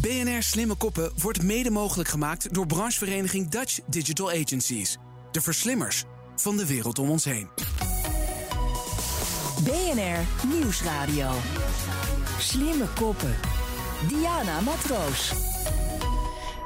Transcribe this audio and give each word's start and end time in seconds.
BNR 0.00 0.42
Slimme 0.42 0.74
Koppen 0.74 1.12
wordt 1.22 1.42
mede 1.42 1.70
mogelijk 1.70 2.08
gemaakt 2.08 2.54
door 2.54 2.66
branchevereniging 2.66 3.48
Dutch 3.48 3.78
Digital 3.86 4.30
Agencies. 4.30 4.96
De 5.30 5.40
verslimmers 5.40 6.04
van 6.36 6.56
de 6.56 6.66
wereld 6.66 6.98
om 6.98 7.10
ons 7.10 7.24
heen. 7.24 7.48
BNR 9.64 10.48
Nieuwsradio. 10.48 11.30
Slimme 12.38 12.86
Koppen. 12.94 13.36
Diana 14.08 14.60
Matroos. 14.60 15.49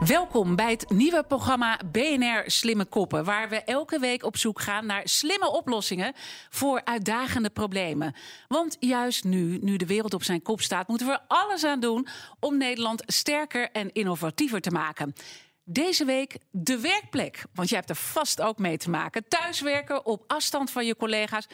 Welkom 0.06 0.56
bij 0.56 0.70
het 0.70 0.90
nieuwe 0.90 1.22
programma 1.22 1.80
BNR 1.92 2.42
Slimme 2.46 2.84
Koppen, 2.84 3.24
waar 3.24 3.48
we 3.48 3.62
elke 3.62 3.98
week 3.98 4.24
op 4.24 4.36
zoek 4.36 4.60
gaan 4.60 4.86
naar 4.86 5.02
slimme 5.04 5.50
oplossingen 5.50 6.12
voor 6.48 6.80
uitdagende 6.84 7.50
problemen. 7.50 8.14
Want 8.48 8.76
juist 8.80 9.24
nu, 9.24 9.59
nu 9.59 9.76
de 9.76 9.86
wereld 9.86 10.14
op 10.14 10.22
zijn 10.22 10.42
kop 10.42 10.60
staat, 10.60 10.88
moeten 10.88 11.06
we 11.06 11.12
er 11.12 11.24
alles 11.28 11.64
aan 11.64 11.80
doen 11.80 12.06
om 12.40 12.56
Nederland 12.56 13.02
sterker 13.06 13.70
en 13.70 13.92
innovatiever 13.92 14.60
te 14.60 14.70
maken. 14.70 15.12
Deze 15.64 16.04
week 16.04 16.38
de 16.50 16.80
werkplek, 16.80 17.45
want 17.54 17.68
jij 17.68 17.79
hebt 17.79 17.90
er 17.90 17.96
vast 17.96 18.40
ook 18.40 18.59
mee 18.59 18.76
te 18.76 18.90
maken. 18.90 19.29
Thuiswerken 19.29 20.07
op 20.07 20.24
afstand 20.26 20.70
van 20.70 20.86
je 20.86 20.96
collega's 20.96 21.46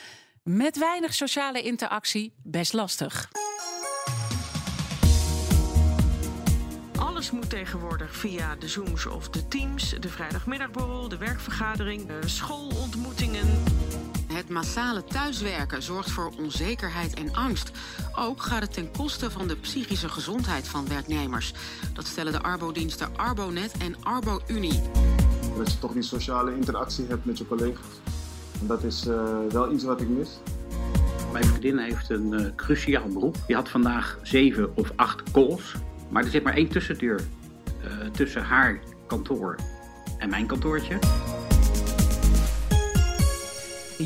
met 0.43 0.79
weinig 0.79 1.15
sociale 1.15 1.63
interactie, 1.63 2.35
best 2.43 2.73
lastig. 2.73 3.29
Alles 7.21 7.33
moet 7.33 7.51
tegenwoordig 7.51 8.17
via 8.17 8.57
de 8.57 8.69
Zooms 8.69 9.07
of 9.07 9.29
de 9.29 9.49
Teams, 9.49 9.95
de 10.01 10.09
vrijdagmiddagborrel, 10.09 11.09
de 11.09 11.17
werkvergadering, 11.17 12.07
de 12.07 12.29
schoolontmoetingen. 12.29 13.47
Het 14.33 14.49
massale 14.49 15.05
thuiswerken 15.05 15.83
zorgt 15.83 16.11
voor 16.11 16.33
onzekerheid 16.39 17.15
en 17.15 17.35
angst. 17.35 17.71
Ook 18.17 18.43
gaat 18.43 18.63
het 18.63 18.73
ten 18.73 18.91
koste 18.91 19.31
van 19.31 19.49
de 19.49 19.57
psychische 19.57 20.09
gezondheid 20.09 20.69
van 20.69 20.89
werknemers. 20.89 21.53
Dat 21.93 22.07
stellen 22.07 22.33
de 22.33 22.43
arbodiensten 22.43 23.17
Arbonet 23.17 23.73
en 23.79 23.97
ArboUnie. 24.03 24.83
Dat 25.57 25.73
je 25.73 25.79
toch 25.79 25.93
die 25.93 26.03
sociale 26.03 26.57
interactie 26.57 27.07
hebt 27.09 27.25
met 27.25 27.39
je 27.39 27.47
collega's. 27.47 28.01
En 28.61 28.67
dat 28.67 28.83
is 28.83 29.07
uh, 29.07 29.39
wel 29.51 29.73
iets 29.73 29.85
wat 29.85 30.01
ik 30.01 30.09
mis. 30.09 30.39
Mijn 31.33 31.45
vriendin 31.45 31.79
heeft 31.79 32.11
een 32.11 32.33
uh, 32.33 32.47
cruciaal 32.57 33.09
beroep. 33.09 33.37
Die 33.47 33.57
had 33.57 33.69
vandaag 33.69 34.19
zeven 34.23 34.77
of 34.77 34.93
acht 34.97 35.31
calls. 35.31 35.75
Maar 36.11 36.25
er 36.25 36.31
zit 36.31 36.43
maar 36.43 36.55
één 36.55 36.69
tussendeur 36.69 37.21
uh, 37.85 38.11
tussen 38.11 38.43
haar 38.43 38.79
kantoor 39.07 39.57
en 40.19 40.31
mijn 40.31 40.47
kantoortje. 40.47 40.99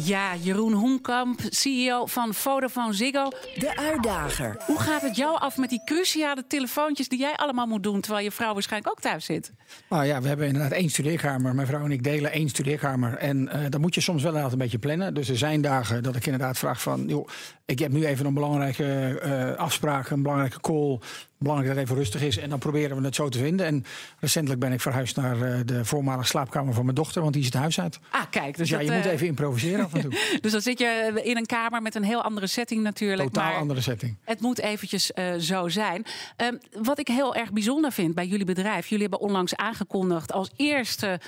Ja, 0.02 0.36
Jeroen 0.36 0.72
Hoenkamp, 0.72 1.40
CEO 1.48 2.06
van 2.06 2.34
Vodafone 2.34 2.92
Ziggo. 2.92 3.28
De 3.54 3.76
uitdager. 3.76 4.56
Hoe 4.66 4.80
gaat 4.80 5.02
het 5.02 5.16
jou 5.16 5.38
af 5.38 5.56
met 5.56 5.70
die 5.70 5.82
cruciale 5.84 6.46
telefoontjes 6.46 7.08
die 7.08 7.18
jij 7.18 7.34
allemaal 7.34 7.66
moet 7.66 7.82
doen... 7.82 8.00
terwijl 8.00 8.24
je 8.24 8.30
vrouw 8.30 8.52
waarschijnlijk 8.52 8.92
ook 8.92 9.00
thuis 9.00 9.24
zit? 9.24 9.52
Nou 9.88 10.04
ja, 10.04 10.20
we 10.20 10.28
hebben 10.28 10.46
inderdaad 10.46 10.72
één 10.72 10.90
studeerkamer. 10.90 11.54
Mijn 11.54 11.66
vrouw 11.66 11.84
en 11.84 11.92
ik 11.92 12.02
delen 12.02 12.32
één 12.32 12.48
studeerkamer. 12.48 13.14
En 13.14 13.50
uh, 13.54 13.60
dan 13.68 13.80
moet 13.80 13.94
je 13.94 14.00
soms 14.00 14.22
wel 14.22 14.30
inderdaad 14.30 14.52
een 14.52 14.58
beetje 14.62 14.78
plannen. 14.78 15.14
Dus 15.14 15.28
er 15.28 15.38
zijn 15.38 15.60
dagen 15.60 16.02
dat 16.02 16.16
ik 16.16 16.24
inderdaad 16.24 16.58
vraag 16.58 16.82
van... 16.82 17.04
joh, 17.06 17.28
ik 17.64 17.78
heb 17.78 17.92
nu 17.92 18.06
even 18.06 18.26
een 18.26 18.34
belangrijke 18.34 19.20
uh, 19.24 19.58
afspraak, 19.58 20.10
een 20.10 20.22
belangrijke 20.22 20.60
call 20.60 20.98
belangrijk 21.44 21.74
dat 21.74 21.82
het 21.82 21.90
even 21.90 22.02
rustig 22.02 22.22
is. 22.22 22.38
En 22.38 22.50
dan 22.50 22.58
proberen 22.58 22.96
we 22.96 23.04
het 23.04 23.14
zo 23.14 23.28
te 23.28 23.38
vinden. 23.38 23.66
En 23.66 23.84
recentelijk 24.18 24.60
ben 24.60 24.72
ik 24.72 24.80
verhuisd 24.80 25.16
naar 25.16 25.36
uh, 25.36 25.60
de 25.64 25.84
voormalige 25.84 26.28
slaapkamer 26.28 26.74
van 26.74 26.84
mijn 26.84 26.96
dochter, 26.96 27.20
want 27.20 27.32
die 27.32 27.42
is 27.42 27.48
het 27.48 27.56
huis 27.56 27.80
uit. 27.80 27.98
Ah, 28.10 28.20
kijk. 28.30 28.56
Dus, 28.56 28.56
dus 28.56 28.68
ja, 28.68 28.76
dat, 28.76 28.86
je 28.86 28.92
uh, 28.92 28.96
moet 28.96 29.06
even 29.06 29.26
improviseren 29.26 29.84
af 29.84 29.94
en 29.94 30.00
toe. 30.00 30.10
dus 30.40 30.52
dan 30.52 30.60
zit 30.60 30.78
je 30.78 31.20
in 31.24 31.36
een 31.36 31.46
kamer 31.46 31.82
met 31.82 31.94
een 31.94 32.04
heel 32.04 32.22
andere 32.22 32.46
setting 32.46 32.82
natuurlijk. 32.82 33.28
Totaal 33.32 33.50
maar 33.50 33.60
andere 33.60 33.80
setting. 33.80 34.16
Het 34.24 34.40
moet 34.40 34.58
eventjes 34.58 35.10
uh, 35.14 35.34
zo 35.34 35.68
zijn. 35.68 36.06
Um, 36.36 36.58
wat 36.82 36.98
ik 36.98 37.08
heel 37.08 37.34
erg 37.34 37.52
bijzonder 37.52 37.92
vind 37.92 38.14
bij 38.14 38.26
jullie 38.26 38.46
bedrijf. 38.46 38.86
Jullie 38.86 39.08
hebben 39.08 39.28
onlangs 39.28 39.56
aangekondigd 39.56 40.32
als 40.32 40.50
eerste 40.56 41.20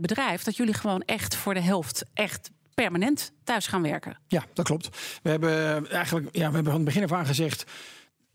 bedrijf 0.00 0.42
dat 0.42 0.56
jullie 0.56 0.74
gewoon 0.74 1.02
echt 1.02 1.34
voor 1.34 1.54
de 1.54 1.60
helft 1.60 2.04
echt 2.14 2.50
permanent 2.82 3.32
thuis 3.44 3.66
gaan 3.66 3.82
werken. 3.82 4.18
Ja, 4.26 4.44
dat 4.52 4.64
klopt. 4.64 4.88
We 5.22 5.30
hebben 5.30 5.90
eigenlijk, 5.90 6.28
ja, 6.32 6.48
we 6.48 6.54
hebben 6.54 6.64
van 6.64 6.74
het 6.74 6.84
begin 6.84 7.02
af 7.02 7.12
aan 7.12 7.26
gezegd. 7.26 7.64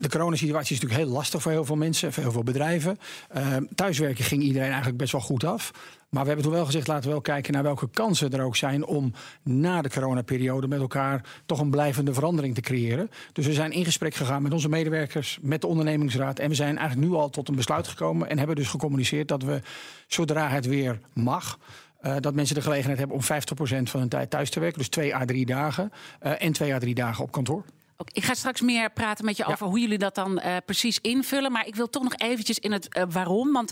De 0.04 0.10
coronasituatie 0.10 0.76
is 0.76 0.82
natuurlijk 0.82 1.10
heel 1.10 1.18
lastig 1.18 1.42
voor 1.42 1.52
heel 1.52 1.66
veel 1.66 1.76
mensen, 1.76 2.14
voor 2.14 2.24
heel 2.24 2.32
veel 2.32 2.44
bedrijven. 2.44 2.98
Uh, 3.36 3.58
thuiswerken 3.76 4.24
ging 4.24 4.44
iedereen 4.44 4.68
eigenlijk 4.68 4.98
best 4.98 5.12
wel 5.12 5.22
goed 5.22 5.44
af. 5.44 5.72
Maar 6.10 6.22
we 6.22 6.28
hebben 6.28 6.46
toen 6.46 6.56
wel 6.56 6.66
gezegd, 6.66 6.88
laten 6.88 7.04
we 7.04 7.10
wel 7.10 7.22
kijken 7.22 7.54
naar 7.54 7.64
welke 7.64 7.90
kansen 7.90 8.32
er 8.32 8.44
ook 8.44 8.56
zijn 8.56 8.86
om 8.86 9.14
na 9.44 9.82
de 9.82 9.90
coronaperiode 9.90 10.68
met 10.68 10.80
elkaar 10.80 11.26
toch 11.46 11.60
een 11.60 11.70
blijvende 11.70 12.14
verandering 12.14 12.56
te 12.56 12.62
creëren. 12.62 13.10
Dus 13.34 13.46
we 13.46 13.54
zijn 13.54 13.72
in 13.72 13.86
gesprek 13.86 14.16
gegaan 14.16 14.42
met 14.42 14.54
onze 14.54 14.70
medewerkers, 14.70 15.40
met 15.42 15.62
de 15.62 15.68
ondernemingsraad. 15.68 16.40
En 16.40 16.50
we 16.50 16.56
zijn 16.56 16.78
eigenlijk 16.78 17.10
nu 17.10 17.16
al 17.16 17.30
tot 17.30 17.50
een 17.50 17.56
besluit 17.56 17.88
gekomen 17.88 18.30
en 18.30 18.38
hebben 18.38 18.56
dus 18.56 18.68
gecommuniceerd 18.68 19.28
dat 19.28 19.44
we, 19.44 19.62
zodra 20.08 20.50
het 20.50 20.66
weer 20.66 21.00
mag, 21.14 21.60
uh, 22.02 22.16
dat 22.20 22.34
mensen 22.34 22.56
de 22.56 22.62
gelegenheid 22.62 23.00
hebben 23.00 23.18
om 23.18 23.24
50% 23.24 23.90
van 23.90 24.00
hun 24.00 24.10
tijd 24.10 24.30
thuis 24.30 24.50
te 24.50 24.60
werken. 24.60 24.78
Dus 24.78 24.90
twee 24.90 25.16
à 25.16 25.26
drie 25.26 25.46
dagen. 25.46 25.92
Uh, 26.24 26.44
en 26.44 26.52
twee 26.52 26.74
à 26.74 26.80
drie 26.80 26.96
dagen 26.96 27.24
op 27.24 27.32
kantoor. 27.32 27.64
Ik 28.12 28.24
ga 28.24 28.34
straks 28.34 28.62
meer 28.62 28.92
praten 28.92 29.26
met 29.26 29.38
je 29.38 29.46
over 29.46 29.66
ja. 29.66 29.72
hoe 29.72 29.80
jullie 29.80 29.98
dat 29.98 30.16
dan 30.16 30.42
uh, 30.46 30.56
precies 30.66 31.00
invullen. 31.02 31.52
Maar 31.52 31.68
ik 31.68 31.76
wil 31.76 31.90
toch 31.90 32.04
nog 32.04 32.16
eventjes 32.16 32.60
in 32.60 32.72
het 32.72 32.96
uh, 32.98 33.04
waarom. 33.10 33.52
Want 33.52 33.72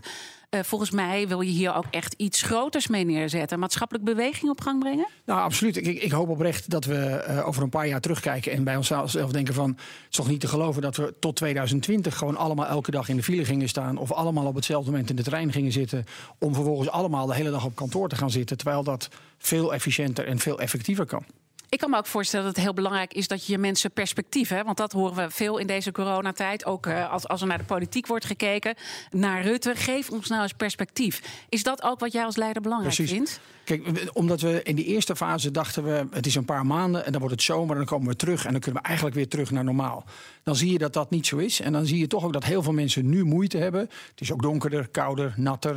uh, 0.50 0.62
volgens 0.64 0.92
mij 0.92 1.28
wil 1.28 1.42
je 1.42 1.52
hier 1.52 1.76
ook 1.76 1.86
echt 1.90 2.14
iets 2.18 2.42
groters 2.42 2.88
mee 2.88 3.06
neerzetten. 3.06 3.60
Maatschappelijke 3.60 4.12
beweging 4.12 4.52
op 4.52 4.62
gang 4.62 4.80
brengen? 4.80 5.08
Nou, 5.26 5.42
absoluut. 5.42 5.78
Ik, 5.78 6.02
ik 6.02 6.12
hoop 6.12 6.30
oprecht 6.30 6.70
dat 6.70 6.86
we 6.86 7.24
over 7.46 7.64
een 7.64 7.70
paar 7.70 7.88
jaar 7.88 8.02
terugkijken 8.02 8.52
en 8.52 8.64
bij 8.64 8.76
onszelf 8.76 9.12
denken 9.12 9.54
van... 9.54 9.70
het 9.70 9.80
is 10.10 10.16
toch 10.16 10.28
niet 10.28 10.40
te 10.40 10.48
geloven 10.48 10.82
dat 10.82 10.96
we 10.96 11.14
tot 11.20 11.36
2020 11.36 12.18
gewoon 12.18 12.38
allemaal 12.38 12.66
elke 12.66 12.92
dag 12.92 13.10
in 13.10 13.16
de 13.16 13.24
file 13.24 13.46
gingen 13.46 13.70
staan... 13.70 13.98
of 13.98 14.12
allemaal 14.12 14.46
op 14.46 14.56
hetzelfde 14.56 14.92
moment 14.92 15.10
in 15.10 15.16
de 15.16 15.24
trein 15.24 15.52
gingen 15.52 15.72
zitten... 15.72 16.06
om 16.38 16.54
vervolgens 16.54 16.90
allemaal 16.90 17.26
de 17.26 17.36
hele 17.36 17.52
dag 17.52 17.66
op 17.66 17.76
kantoor 17.76 18.10
te 18.10 18.16
gaan 18.16 18.32
zitten... 18.32 18.58
terwijl 18.58 18.84
dat 18.84 19.10
veel 19.38 19.74
efficiënter 19.74 20.28
en 20.28 20.40
veel 20.40 20.60
effectiever 20.60 21.06
kan. 21.06 21.26
Ik 21.72 21.80
kan 21.80 21.90
me 21.90 21.98
ook 21.98 22.06
voorstellen 22.06 22.46
dat 22.46 22.56
het 22.56 22.64
heel 22.64 22.74
belangrijk 22.74 23.14
is 23.14 23.28
dat 23.28 23.46
je 23.46 23.58
mensen 23.58 23.92
perspectief 23.92 24.50
hebt. 24.50 24.66
Want 24.66 24.78
dat 24.78 24.92
horen 24.92 25.16
we 25.16 25.30
veel 25.30 25.58
in 25.58 25.68
deze 25.68 25.92
coronatijd. 25.92 26.66
Ook 26.66 26.86
uh, 26.86 27.12
als, 27.12 27.28
als 27.28 27.42
er 27.42 27.48
naar 27.48 27.58
de 27.58 27.64
politiek 27.64 28.08
wordt 28.08 28.26
gekeken. 28.26 28.76
Naar 29.12 29.42
Rutte. 29.42 29.76
Geef 29.76 30.10
ons 30.10 30.28
nou 30.28 30.42
eens 30.42 30.54
perspectief. 30.54 31.46
Is 31.50 31.64
dat 31.64 31.84
ook 31.84 32.00
wat 32.00 32.12
jij 32.12 32.26
als 32.26 32.36
leider 32.36 32.62
belangrijk 32.62 32.96
Precies. 32.96 33.16
vindt? 33.16 33.40
Kijk, 33.64 34.10
omdat 34.14 34.42
we 34.42 34.64
in 34.64 34.76
die 34.76 34.86
eerste 34.86 35.16
fase 35.16 35.52
dachten 35.52 35.84
we... 35.84 36.08
het 36.12 36.26
is 36.26 36.36
een 36.36 36.46
paar 36.46 36.66
maanden 36.66 37.06
en 37.06 37.12
dan 37.12 37.22
wordt 37.22 37.36
het 37.36 37.46
zomer 37.46 37.72
en 37.72 37.78
dan 37.78 37.86
komen 37.86 38.08
we 38.08 38.16
terug... 38.16 38.46
en 38.46 38.52
dan 38.52 38.62
kunnen 38.62 38.82
we 38.82 38.88
eigenlijk 38.88 39.18
weer 39.18 39.28
terug 39.28 39.52
naar 39.52 39.64
normaal. 39.64 40.06
Dan 40.44 40.56
zie 40.56 40.72
je 40.72 40.78
dat 40.78 40.94
dat 40.94 41.10
niet 41.10 41.28
zo 41.28 41.38
is. 41.38 41.60
En 41.60 41.74
dan 41.74 41.86
zie 41.86 42.00
je 42.00 42.08
toch 42.08 42.24
ook 42.24 42.34
dat 42.34 42.44
heel 42.44 42.64
veel 42.64 42.74
mensen 42.74 43.10
nu 43.10 43.24
moeite 43.24 43.58
hebben. 43.58 43.82
Het 43.82 44.22
is 44.22 44.32
ook 44.32 44.42
donkerder, 44.42 44.88
kouder, 44.88 45.34
natter. 45.38 45.74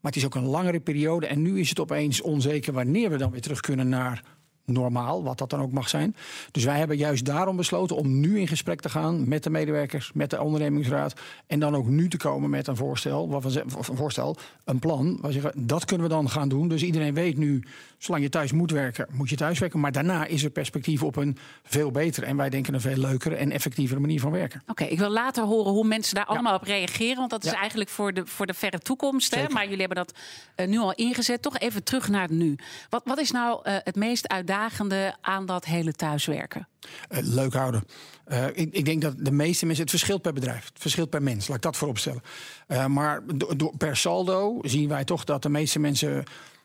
Maar 0.00 0.12
het 0.12 0.16
is 0.16 0.24
ook 0.24 0.34
een 0.34 0.46
langere 0.46 0.80
periode. 0.80 1.26
En 1.26 1.42
nu 1.42 1.60
is 1.60 1.68
het 1.68 1.80
opeens 1.80 2.20
onzeker 2.20 2.72
wanneer 2.72 3.10
we 3.10 3.16
dan 3.16 3.30
weer 3.30 3.40
terug 3.40 3.60
kunnen 3.60 3.88
naar 3.88 4.22
normaal, 4.66 5.22
wat 5.22 5.38
dat 5.38 5.50
dan 5.50 5.60
ook 5.60 5.72
mag 5.72 5.88
zijn. 5.88 6.16
Dus 6.50 6.64
wij 6.64 6.78
hebben 6.78 6.96
juist 6.96 7.24
daarom 7.24 7.56
besloten 7.56 7.96
om 7.96 8.20
nu 8.20 8.40
in 8.40 8.48
gesprek 8.48 8.80
te 8.80 8.88
gaan 8.88 9.28
met 9.28 9.42
de 9.42 9.50
medewerkers, 9.50 10.10
met 10.14 10.30
de 10.30 10.42
ondernemingsraad. 10.42 11.14
En 11.46 11.60
dan 11.60 11.76
ook 11.76 11.86
nu 11.86 12.08
te 12.08 12.16
komen 12.16 12.50
met 12.50 12.66
een 12.66 12.76
voorstel, 12.76 13.28
wat 13.28 13.42
we, 13.42 13.60
een 13.60 13.96
voorstel, 13.96 14.36
een 14.64 14.78
plan. 14.78 15.18
Waar 15.20 15.32
zeggen, 15.32 15.66
dat 15.66 15.84
kunnen 15.84 16.08
we 16.08 16.12
dan 16.12 16.30
gaan 16.30 16.48
doen. 16.48 16.68
Dus 16.68 16.82
iedereen 16.82 17.14
weet 17.14 17.36
nu, 17.36 17.64
zolang 17.98 18.22
je 18.22 18.30
thuis 18.30 18.52
moet 18.52 18.70
werken, 18.70 19.06
moet 19.10 19.30
je 19.30 19.36
thuis 19.36 19.58
werken. 19.58 19.80
Maar 19.80 19.92
daarna 19.92 20.26
is 20.26 20.44
er 20.44 20.50
perspectief 20.50 21.02
op 21.02 21.16
een 21.16 21.38
veel 21.62 21.90
betere 21.90 22.26
en 22.26 22.36
wij 22.36 22.50
denken 22.50 22.74
een 22.74 22.80
veel 22.80 22.96
leukere 22.96 23.34
en 23.34 23.50
effectievere 23.50 24.00
manier 24.00 24.20
van 24.20 24.30
werken. 24.30 24.60
Oké, 24.60 24.70
okay, 24.70 24.88
ik 24.88 24.98
wil 24.98 25.10
later 25.10 25.44
horen 25.44 25.72
hoe 25.72 25.86
mensen 25.86 26.14
daar 26.14 26.24
ja. 26.28 26.32
allemaal 26.32 26.54
op 26.54 26.62
reageren. 26.62 27.16
Want 27.16 27.30
dat 27.30 27.44
is 27.44 27.50
ja. 27.50 27.58
eigenlijk 27.58 27.90
voor 27.90 28.12
de, 28.12 28.26
voor 28.26 28.46
de 28.46 28.54
verre 28.54 28.78
toekomst. 28.78 29.34
Hè? 29.34 29.48
Maar 29.48 29.62
jullie 29.62 29.86
hebben 29.86 29.96
dat 29.96 30.14
uh, 30.56 30.66
nu 30.66 30.78
al 30.78 30.94
ingezet. 30.94 31.42
Toch 31.42 31.58
even 31.58 31.84
terug 31.84 32.08
naar 32.08 32.22
het 32.22 32.30
nu. 32.30 32.58
Wat, 32.90 33.02
wat 33.04 33.18
is 33.18 33.30
nou 33.30 33.60
uh, 33.64 33.76
het 33.84 33.96
meest 33.96 34.26
uitdagende 34.56 35.16
aan 35.20 35.46
dat 35.46 35.64
hele 35.64 35.92
thuiswerken? 35.92 36.68
Uh, 37.10 37.18
leuk 37.20 37.52
houden. 37.52 37.84
Uh, 38.28 38.46
ik, 38.46 38.72
ik, 38.72 38.84
denk 38.84 39.02
dat 39.02 39.14
de 39.18 39.30
meeste 39.30 39.66
mensen. 39.66 39.84
Het 39.84 39.94
verschilt 39.94 40.22
per 40.22 40.32
bedrijf. 40.32 40.64
Het 40.64 40.78
verschilt 40.78 41.10
per 41.10 41.22
mens. 41.22 41.48
Laat 41.48 41.56
ik 41.56 41.62
dat 41.62 41.76
vooropstellen. 41.76 42.22
Uh, 42.68 42.86
maar 42.86 43.22
per 43.78 43.96
saldo 43.96 44.58
zien 44.62 44.88
wij 44.88 45.04
toch 45.04 45.24
dat 45.24 45.42
de 45.42 45.48
meeste 45.48 45.78
mensen 45.78 46.24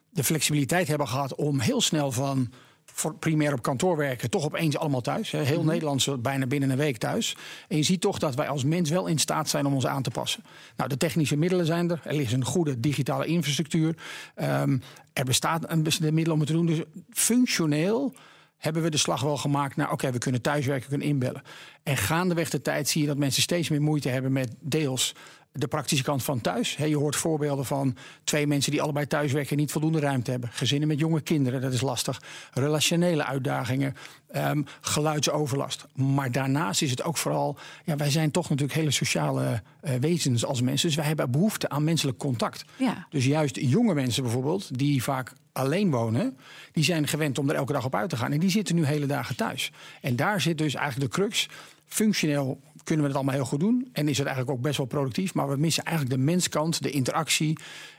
de 0.09 0.23
flexibiliteit 0.23 0.87
hebben 0.87 1.07
gehad 1.07 1.35
om 1.35 1.59
heel 1.59 1.81
snel 1.81 2.11
van 2.11 2.51
voor 2.93 3.15
primair 3.15 3.53
op 3.53 3.61
kantoor 3.61 3.97
werken, 3.97 4.29
toch 4.29 4.45
opeens 4.45 4.77
allemaal 4.77 5.01
thuis. 5.01 5.31
Hè. 5.31 5.43
Heel. 5.43 5.63
Nederland 5.63 6.01
zit 6.01 6.21
bijna 6.21 6.47
binnen 6.47 6.69
een 6.69 6.77
week 6.77 6.97
thuis. 6.97 7.35
En 7.67 7.77
je 7.77 7.83
ziet 7.83 8.01
toch 8.01 8.19
dat 8.19 8.35
wij 8.35 8.47
als 8.47 8.63
mens 8.63 8.89
wel 8.89 9.07
in 9.07 9.19
staat 9.19 9.49
zijn 9.49 9.65
om 9.65 9.73
ons 9.73 9.87
aan 9.87 10.01
te 10.01 10.11
passen. 10.11 10.43
Nou, 10.75 10.89
de 10.89 10.97
technische 10.97 11.37
middelen 11.37 11.65
zijn 11.65 11.91
er. 11.91 12.01
Er 12.03 12.19
is 12.19 12.31
een 12.31 12.45
goede 12.45 12.79
digitale 12.79 13.25
infrastructuur. 13.25 13.95
Ehm, 14.35 14.77
er 15.13 15.25
bestaat 15.25 15.69
een 15.69 15.83
middelen 15.99 16.31
om 16.31 16.39
het 16.39 16.47
te 16.47 16.53
doen. 16.53 16.65
Dus 16.65 16.81
functioneel 17.09 18.13
hebben 18.57 18.81
we 18.81 18.89
de 18.89 18.97
slag 18.97 19.21
wel 19.21 19.37
gemaakt 19.37 19.75
naar... 19.75 19.91
oké, 19.91 20.11
we 20.11 20.17
kunnen 20.17 20.41
thuiswerken, 20.41 20.89
kunnen 20.89 21.07
inbellen. 21.07 21.41
En 21.83 21.97
gaandeweg 21.97 22.49
de 22.49 22.61
tijd 22.61 22.89
zie 22.89 23.01
je 23.01 23.07
dat 23.07 23.17
mensen 23.17 23.41
steeds 23.41 23.69
meer 23.69 23.81
moeite 23.81 24.09
hebben... 24.09 24.31
met 24.31 24.55
deels 24.59 25.15
de 25.53 25.67
praktische 25.67 26.03
kant 26.03 26.23
van 26.23 26.41
thuis. 26.41 26.75
He, 26.75 26.85
je 26.85 26.97
hoort 26.97 27.15
voorbeelden 27.15 27.65
van 27.65 27.95
twee 28.23 28.47
mensen 28.47 28.71
die 28.71 28.81
allebei 28.81 29.07
thuiswerken... 29.07 29.51
en 29.51 29.57
niet 29.57 29.71
voldoende 29.71 29.99
ruimte 29.99 30.31
hebben. 30.31 30.49
Gezinnen 30.53 30.87
met 30.87 30.99
jonge 30.99 31.21
kinderen, 31.21 31.61
dat 31.61 31.73
is 31.73 31.81
lastig. 31.81 32.21
Relationele 32.53 33.25
uitdagingen, 33.25 33.95
ehm, 34.27 34.61
geluidsoverlast. 34.81 35.85
Maar 35.95 36.31
daarnaast 36.31 36.81
is 36.81 36.91
het 36.91 37.03
ook 37.03 37.17
vooral... 37.17 37.57
Ja, 37.85 37.95
wij 37.95 38.09
zijn 38.09 38.31
toch 38.31 38.49
natuurlijk 38.49 38.79
hele 38.79 38.91
sociale 38.91 39.61
eh, 39.81 39.95
wezens 39.95 40.45
als 40.45 40.61
mensen. 40.61 40.87
Dus 40.87 40.97
wij 40.97 41.05
hebben 41.05 41.31
behoefte 41.31 41.69
aan 41.69 41.83
menselijk 41.83 42.17
contact. 42.17 42.65
Ja. 42.77 43.07
Dus 43.09 43.25
juist 43.25 43.55
jonge 43.55 43.93
mensen 43.93 44.23
bijvoorbeeld, 44.23 44.77
die 44.77 45.03
vaak 45.03 45.33
alleen 45.51 45.91
wonen, 45.91 46.37
die 46.71 46.83
zijn 46.83 47.07
gewend 47.07 47.39
om 47.39 47.49
er 47.49 47.55
elke 47.55 47.73
dag 47.73 47.85
op 47.85 47.95
uit 47.95 48.09
te 48.09 48.17
gaan. 48.17 48.31
En 48.31 48.39
die 48.39 48.49
zitten 48.49 48.75
nu 48.75 48.85
hele 48.85 49.05
dagen 49.05 49.35
thuis. 49.35 49.71
En 50.01 50.15
daar 50.15 50.41
zit 50.41 50.57
dus 50.57 50.73
eigenlijk 50.73 51.11
de 51.11 51.19
crux. 51.19 51.49
Functioneel 51.85 52.59
kunnen 52.83 53.01
we 53.05 53.09
het 53.11 53.15
allemaal 53.19 53.35
heel 53.35 53.45
goed 53.49 53.59
doen. 53.59 53.89
En 53.93 54.07
is 54.07 54.17
het 54.17 54.27
eigenlijk 54.27 54.57
ook 54.57 54.63
best 54.63 54.77
wel 54.77 54.85
productief. 54.85 55.33
Maar 55.33 55.49
we 55.49 55.55
missen 55.57 55.83
eigenlijk 55.83 56.17
de 56.17 56.23
menskant, 56.23 56.83
de 56.83 56.89
interactie. 56.91 57.57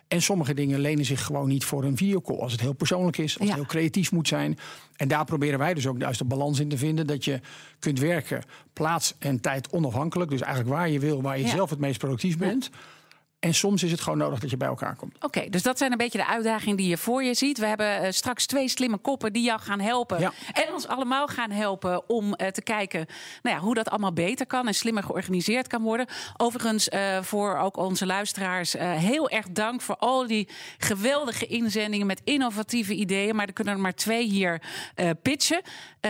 En 0.09 0.23
sommige 0.23 0.55
dingen 0.55 0.81
lenen 0.81 1.05
zich 1.05 1.25
gewoon 1.25 1.49
niet 1.49 1.65
voor 1.65 1.85
een 1.85 1.97
videocall. 1.97 2.37
Als 2.39 2.53
het 2.53 2.61
heel 2.61 2.73
persoonlijk 2.73 3.19
is, 3.19 3.39
als 3.39 3.49
Ja. 3.49 3.55
het 3.55 3.63
heel 3.63 3.71
creatief 3.71 4.13
moet 4.13 4.29
zijn. 4.29 4.59
En 4.97 5.09
daar 5.09 5.25
proberen 5.25 5.59
wij 5.59 5.75
dus 5.75 5.87
ook 5.87 5.99
juist 5.99 6.19
de 6.19 6.25
balans 6.25 6.61
in 6.61 6.69
te 6.69 6.79
vinden. 6.79 7.07
Dat 7.07 7.25
je 7.25 7.41
kunt 7.79 7.99
werken 7.99 8.43
plaats 8.73 9.15
en 9.19 9.41
tijd 9.41 9.71
onafhankelijk. 9.71 10.31
Dus 10.31 10.41
eigenlijk 10.41 10.75
waar 10.75 10.89
je 10.89 10.99
wil, 10.99 11.23
waar 11.23 11.39
je 11.39 11.45
Ja. 11.45 11.51
zelf 11.51 11.71
het 11.71 11.79
meest 11.79 11.99
productief 11.99 12.39
bent. 12.39 12.71
En 13.43 13.55
soms 13.55 13.83
is 13.83 13.91
het 13.91 14.01
gewoon 14.01 14.19
nodig 14.19 14.39
dat 14.39 14.51
je 14.51 14.57
bij 14.57 14.69
elkaar 14.69 14.97
komt. 14.97 15.25
Oké, 15.25 15.49
dus 15.49 15.63
dat 15.63 15.79
zijn 15.79 15.93
een 15.93 15.99
beetje 15.99 16.19
de 16.19 16.27
uitdagingen 16.27 16.77
die 16.77 16.89
je 16.89 16.97
voor 16.97 17.23
je 17.23 17.35
ziet. 17.35 17.59
We 17.59 17.67
hebben 17.67 18.01
eh, 18.01 18.11
straks 18.11 18.47
twee 18.47 18.69
slimme 18.69 18.97
koppen 18.97 19.33
die 19.33 19.43
jou 19.43 19.61
gaan 19.61 19.81
helpen. 19.81 20.21
Ja. 20.21 20.33
En 20.53 20.73
ons 20.73 20.87
allemaal 20.87 21.27
gaan 21.27 21.51
helpen 21.51 22.09
om 22.09 22.35
eh, 22.35 22.49
te 22.49 22.63
kijken 22.63 23.07
nou 23.43 23.57
ja, 23.57 23.63
hoe 23.63 23.75
dat 23.75 23.91
allemaal 23.91 24.13
beter 24.13 24.47
kan 24.47 24.67
en 24.67 24.75
slimmer 24.75 25.03
georganiseerd 25.03 25.67
kan 25.67 25.83
worden. 25.83 26.07
Overigens, 26.37 26.89
eh, 26.89 27.23
voor 27.23 27.57
ook 27.57 27.77
onze 27.77 28.07
luisteraars, 28.07 28.73
heel 28.79 29.29
erg 29.29 29.47
dank 29.51 29.81
voor 29.81 29.97
al 29.97 30.27
die 30.27 30.49
geweldige 30.79 31.47
inzendingen 31.47 32.07
met 32.07 32.21
innovatieve 32.25 32.95
ideeën. 32.95 33.37
Maar 33.37 33.47
er 33.47 33.53
kunnen 33.53 33.75
er 33.75 33.81
maar 33.81 33.95
twee 33.95 34.29
hier 34.29 34.63
pitchen. 35.23 35.63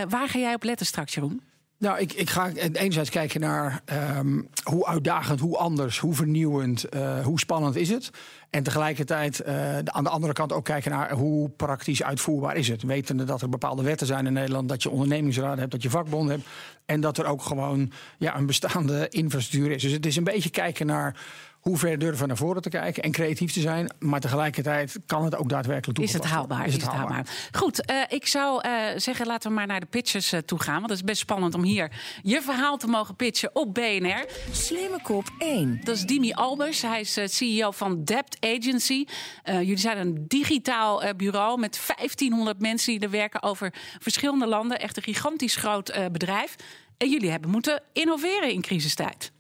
Waar 0.08 0.28
ga 0.28 0.38
jij 0.38 0.54
op 0.54 0.62
letten 0.62 0.86
straks, 0.86 1.14
Jeroen? 1.14 1.51
Nou, 1.82 1.98
ik, 1.98 2.12
ik 2.12 2.30
ga 2.30 2.50
enerzijds 2.72 3.10
kijken 3.10 3.40
naar 3.40 3.82
ehm, 3.84 4.40
hoe 4.64 4.86
uitdagend, 4.86 5.40
hoe 5.40 5.56
anders, 5.56 5.98
hoe 5.98 6.14
vernieuwend, 6.14 6.84
eh, 6.84 7.24
hoe 7.24 7.38
spannend 7.38 7.76
is 7.76 7.88
het. 7.88 8.10
En 8.50 8.62
tegelijkertijd 8.62 9.40
eh, 9.40 9.78
aan 9.78 10.04
de 10.04 10.10
andere 10.10 10.32
kant 10.32 10.52
ook 10.52 10.64
kijken 10.64 10.90
naar 10.90 11.12
hoe 11.12 11.48
praktisch 11.48 12.02
uitvoerbaar 12.02 12.56
is 12.56 12.68
het. 12.68 12.82
Wetende 12.82 13.24
dat 13.24 13.42
er 13.42 13.48
bepaalde 13.48 13.82
wetten 13.82 14.06
zijn 14.06 14.26
in 14.26 14.32
Nederland, 14.32 14.68
dat 14.68 14.82
je 14.82 14.90
ondernemingsraad 14.90 15.58
hebt, 15.58 15.70
dat 15.70 15.82
je 15.82 15.90
vakbonden 15.90 16.34
hebt. 16.34 16.48
En 16.84 17.00
dat 17.00 17.18
er 17.18 17.26
ook 17.26 17.42
gewoon 17.42 17.92
ja, 18.18 18.36
een 18.36 18.46
bestaande 18.46 19.08
infrastructuur 19.08 19.70
is. 19.70 19.82
Dus 19.82 19.92
het 19.92 20.06
is 20.06 20.16
een 20.16 20.24
beetje 20.24 20.50
kijken 20.50 20.86
naar 20.86 21.16
hoe 21.62 21.76
ver 21.78 21.98
durven 21.98 22.20
we 22.20 22.26
naar 22.26 22.36
voren 22.36 22.62
te 22.62 22.68
kijken 22.68 23.02
en 23.02 23.10
creatief 23.10 23.52
te 23.52 23.60
zijn. 23.60 23.94
Maar 23.98 24.20
tegelijkertijd 24.20 24.98
kan 25.06 25.24
het 25.24 25.36
ook 25.36 25.48
daadwerkelijk 25.48 25.98
Is 25.98 26.12
het 26.12 26.24
haalbaar? 26.24 26.66
Is 26.66 26.72
het 26.72 26.82
haalbaar? 26.82 27.26
Goed, 27.52 27.84
eh, 27.84 27.96
ik 28.08 28.26
zou 28.26 28.60
eh, 28.60 28.72
zeggen, 28.96 29.26
laten 29.26 29.48
we 29.50 29.56
maar 29.56 29.66
naar 29.66 29.80
de 29.80 29.86
pitches 29.86 30.32
eh, 30.32 30.40
toe 30.40 30.60
gaan. 30.60 30.78
Want 30.78 30.88
het 30.88 30.98
is 30.98 31.04
best 31.04 31.20
spannend 31.20 31.54
om 31.54 31.62
hier 31.62 31.90
je 32.22 32.42
verhaal 32.42 32.76
te 32.76 32.86
mogen 32.86 33.16
pitchen 33.16 33.50
op 33.52 33.74
BNR. 33.74 34.24
Slimme 34.50 35.02
kop 35.02 35.30
1. 35.38 35.80
Dat 35.84 35.96
is 35.96 36.02
Dimi 36.02 36.32
Albers. 36.32 36.82
Hij 36.82 37.00
is 37.00 37.18
CEO 37.24 37.70
van 37.70 38.04
Debt 38.04 38.36
Agency. 38.40 39.04
Eh, 39.42 39.60
jullie 39.60 39.76
zijn 39.76 39.98
een 39.98 40.24
digitaal 40.28 41.02
bureau 41.16 41.58
met 41.58 41.80
1500 41.86 42.60
mensen 42.60 42.92
die 42.92 43.00
er 43.00 43.10
werken 43.10 43.42
over 43.42 43.74
verschillende 43.98 44.46
landen. 44.46 44.80
Echt 44.80 44.96
een 44.96 45.02
gigantisch 45.02 45.56
groot 45.56 45.88
eh, 45.88 46.06
bedrijf. 46.12 46.56
En 46.96 47.10
jullie 47.10 47.30
hebben 47.30 47.50
moeten 47.50 47.82
innoveren 47.92 48.52
in 48.52 48.60
crisistijd. 48.60 49.31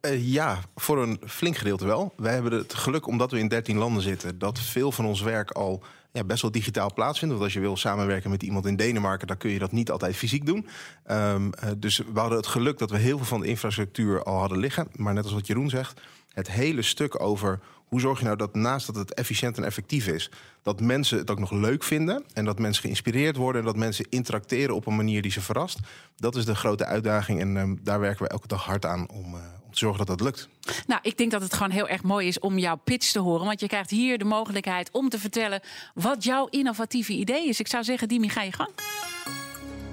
Eh, 0.00 0.32
ja, 0.32 0.58
voor 0.76 1.02
een 1.02 1.20
flink 1.26 1.56
gedeelte 1.56 1.86
wel. 1.86 2.12
Wij 2.16 2.32
hebben 2.32 2.52
het 2.52 2.74
geluk, 2.74 3.06
omdat 3.06 3.30
we 3.30 3.38
in 3.38 3.48
13 3.48 3.76
landen 3.76 4.02
zitten, 4.02 4.38
dat 4.38 4.58
veel 4.60 4.92
van 4.92 5.04
ons 5.04 5.20
werk 5.20 5.50
al 5.50 5.82
ja, 6.12 6.24
best 6.24 6.42
wel 6.42 6.50
digitaal 6.50 6.92
plaatsvindt. 6.92 7.34
Want 7.34 7.44
als 7.44 7.54
je 7.54 7.60
wil 7.60 7.76
samenwerken 7.76 8.30
met 8.30 8.42
iemand 8.42 8.66
in 8.66 8.76
Denemarken, 8.76 9.26
dan 9.26 9.36
kun 9.36 9.50
je 9.50 9.58
dat 9.58 9.72
niet 9.72 9.90
altijd 9.90 10.16
fysiek 10.16 10.46
doen. 10.46 10.66
Ehm, 11.04 11.50
eh, 11.50 11.70
dus 11.76 11.98
we 12.12 12.20
hadden 12.20 12.38
het 12.38 12.46
geluk 12.46 12.78
dat 12.78 12.90
we 12.90 12.96
heel 12.96 13.16
veel 13.16 13.26
van 13.26 13.40
de 13.40 13.46
infrastructuur 13.46 14.22
al 14.22 14.38
hadden 14.38 14.58
liggen. 14.58 14.88
Maar 14.96 15.14
net 15.14 15.24
als 15.24 15.32
wat 15.32 15.46
Jeroen 15.46 15.70
zegt, 15.70 16.00
het 16.32 16.50
hele 16.50 16.82
stuk 16.82 17.22
over 17.22 17.60
hoe 17.84 18.00
zorg 18.00 18.18
je 18.18 18.24
nou 18.24 18.36
dat 18.36 18.54
naast 18.54 18.86
dat 18.86 18.96
het 18.96 19.14
efficiënt 19.14 19.56
en 19.56 19.64
effectief 19.64 20.06
is, 20.06 20.30
dat 20.62 20.80
mensen 20.80 21.18
het 21.18 21.30
ook 21.30 21.38
nog 21.38 21.50
leuk 21.50 21.82
vinden 21.82 22.24
en 22.32 22.44
dat 22.44 22.58
mensen 22.58 22.82
geïnspireerd 22.82 23.36
worden 23.36 23.60
en 23.60 23.66
dat 23.66 23.76
mensen 23.76 24.06
interacteren 24.08 24.74
op 24.74 24.86
een 24.86 24.96
manier 24.96 25.22
die 25.22 25.30
ze 25.30 25.40
verrast. 25.40 25.78
Dat 26.16 26.36
is 26.36 26.44
de 26.44 26.54
grote 26.54 26.84
uitdaging 26.84 27.40
en 27.40 27.56
ehm, 27.56 27.74
daar 27.82 28.00
werken 28.00 28.22
we 28.22 28.30
elke 28.30 28.48
dag 28.48 28.64
hard 28.64 28.86
aan 28.86 29.10
om, 29.10 29.36
te 29.67 29.67
zorgen 29.78 30.06
dat 30.06 30.18
dat 30.18 30.26
lukt. 30.26 30.48
Nou, 30.86 31.00
ik 31.02 31.16
denk 31.16 31.30
dat 31.30 31.42
het 31.42 31.54
gewoon 31.54 31.70
heel 31.70 31.88
erg 31.88 32.02
mooi 32.02 32.26
is 32.26 32.38
om 32.38 32.58
jouw 32.58 32.76
pitch 32.76 33.12
te 33.12 33.18
horen. 33.18 33.46
Want 33.46 33.60
je 33.60 33.66
krijgt 33.66 33.90
hier 33.90 34.18
de 34.18 34.24
mogelijkheid 34.24 34.90
om 34.92 35.08
te 35.08 35.18
vertellen 35.18 35.60
wat 35.94 36.24
jouw 36.24 36.46
innovatieve 36.46 37.12
idee 37.12 37.48
is. 37.48 37.60
Ik 37.60 37.68
zou 37.68 37.84
zeggen, 37.84 38.08
Dimi, 38.08 38.28
ga 38.28 38.42
je 38.42 38.52
gang. 38.52 38.70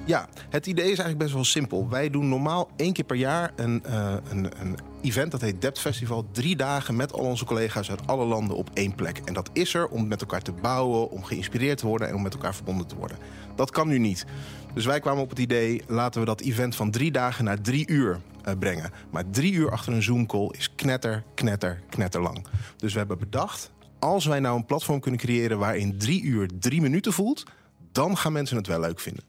Ja, 0.06 0.28
het 0.50 0.68
idee 0.68 0.84
is 0.84 0.90
eigenlijk 0.90 1.18
best 1.18 1.34
wel 1.34 1.44
simpel. 1.44 1.90
Wij 1.90 2.10
doen 2.10 2.30
normaal 2.30 2.70
één 2.76 2.94
keer 2.94 3.04
per 3.04 3.16
jaar 3.16 3.52
een, 3.56 3.84
eh, 3.84 4.16
een, 4.30 4.52
een 4.60 4.78
event, 5.02 5.32
dat 5.32 5.42
heet 5.42 5.62
Debt 5.62 5.80
Festival. 5.80 6.26
Drie 6.32 6.56
dagen 6.56 6.96
met 6.96 7.14
al 7.14 7.20
onze 7.20 7.46
collega's 7.46 7.90
uit 7.90 8.08
alle 8.08 8.26
landen 8.26 8.56
op 8.56 8.70
één 8.74 8.96
plek. 8.96 9.22
En 9.26 9.34
dat 9.34 9.50
is 9.54 9.74
er 9.74 9.88
om 9.88 10.08
met 10.08 10.22
elkaar 10.22 10.42
te 10.42 10.52
bouwen, 10.52 11.10
om 11.10 11.24
geïnspireerd 11.24 11.78
te 11.78 11.88
worden 11.88 12.08
en 12.08 12.16
om 12.16 12.22
met 12.22 12.34
elkaar 12.34 12.56
verbonden 12.56 12.88
te 12.88 12.96
worden. 12.96 13.18
Dat 13.56 13.72
kan 13.72 13.88
nu 13.88 13.98
niet. 13.98 14.26
Dus 14.74 14.86
wij 14.86 15.00
kwamen 15.00 15.24
op 15.24 15.30
het 15.30 15.40
idee, 15.40 15.82
laten 15.88 16.20
we 16.20 16.26
dat 16.26 16.42
event 16.42 16.76
van 16.76 16.92
drie 16.92 17.12
dagen 17.12 17.44
naar 17.44 17.62
drie 17.62 17.88
uur 17.88 18.20
brengen. 18.60 18.92
Maar 19.12 19.30
drie 19.30 19.54
uur 19.54 19.72
achter 19.72 19.94
een 19.94 20.04
Zoom-call 20.04 20.50
is 20.58 20.76
knetter, 20.76 21.24
knetter, 21.34 21.82
knetterlang. 21.90 22.46
Dus 22.78 22.92
we 22.92 22.98
hebben 22.98 23.18
bedacht, 23.20 23.72
als 24.00 24.26
wij 24.26 24.40
nou 24.40 24.58
een 24.58 24.66
platform 24.66 25.00
kunnen 25.00 25.20
creëren 25.20 25.58
waarin 25.58 25.98
drie 25.98 26.24
uur 26.24 26.50
drie 26.60 26.82
minuten 26.82 27.14
voelt, 27.14 27.44
dan 27.92 28.18
gaan 28.18 28.34
mensen 28.34 28.58
het 28.58 28.68
wel 28.68 28.80
leuk 28.80 29.00
vinden. 29.00 29.24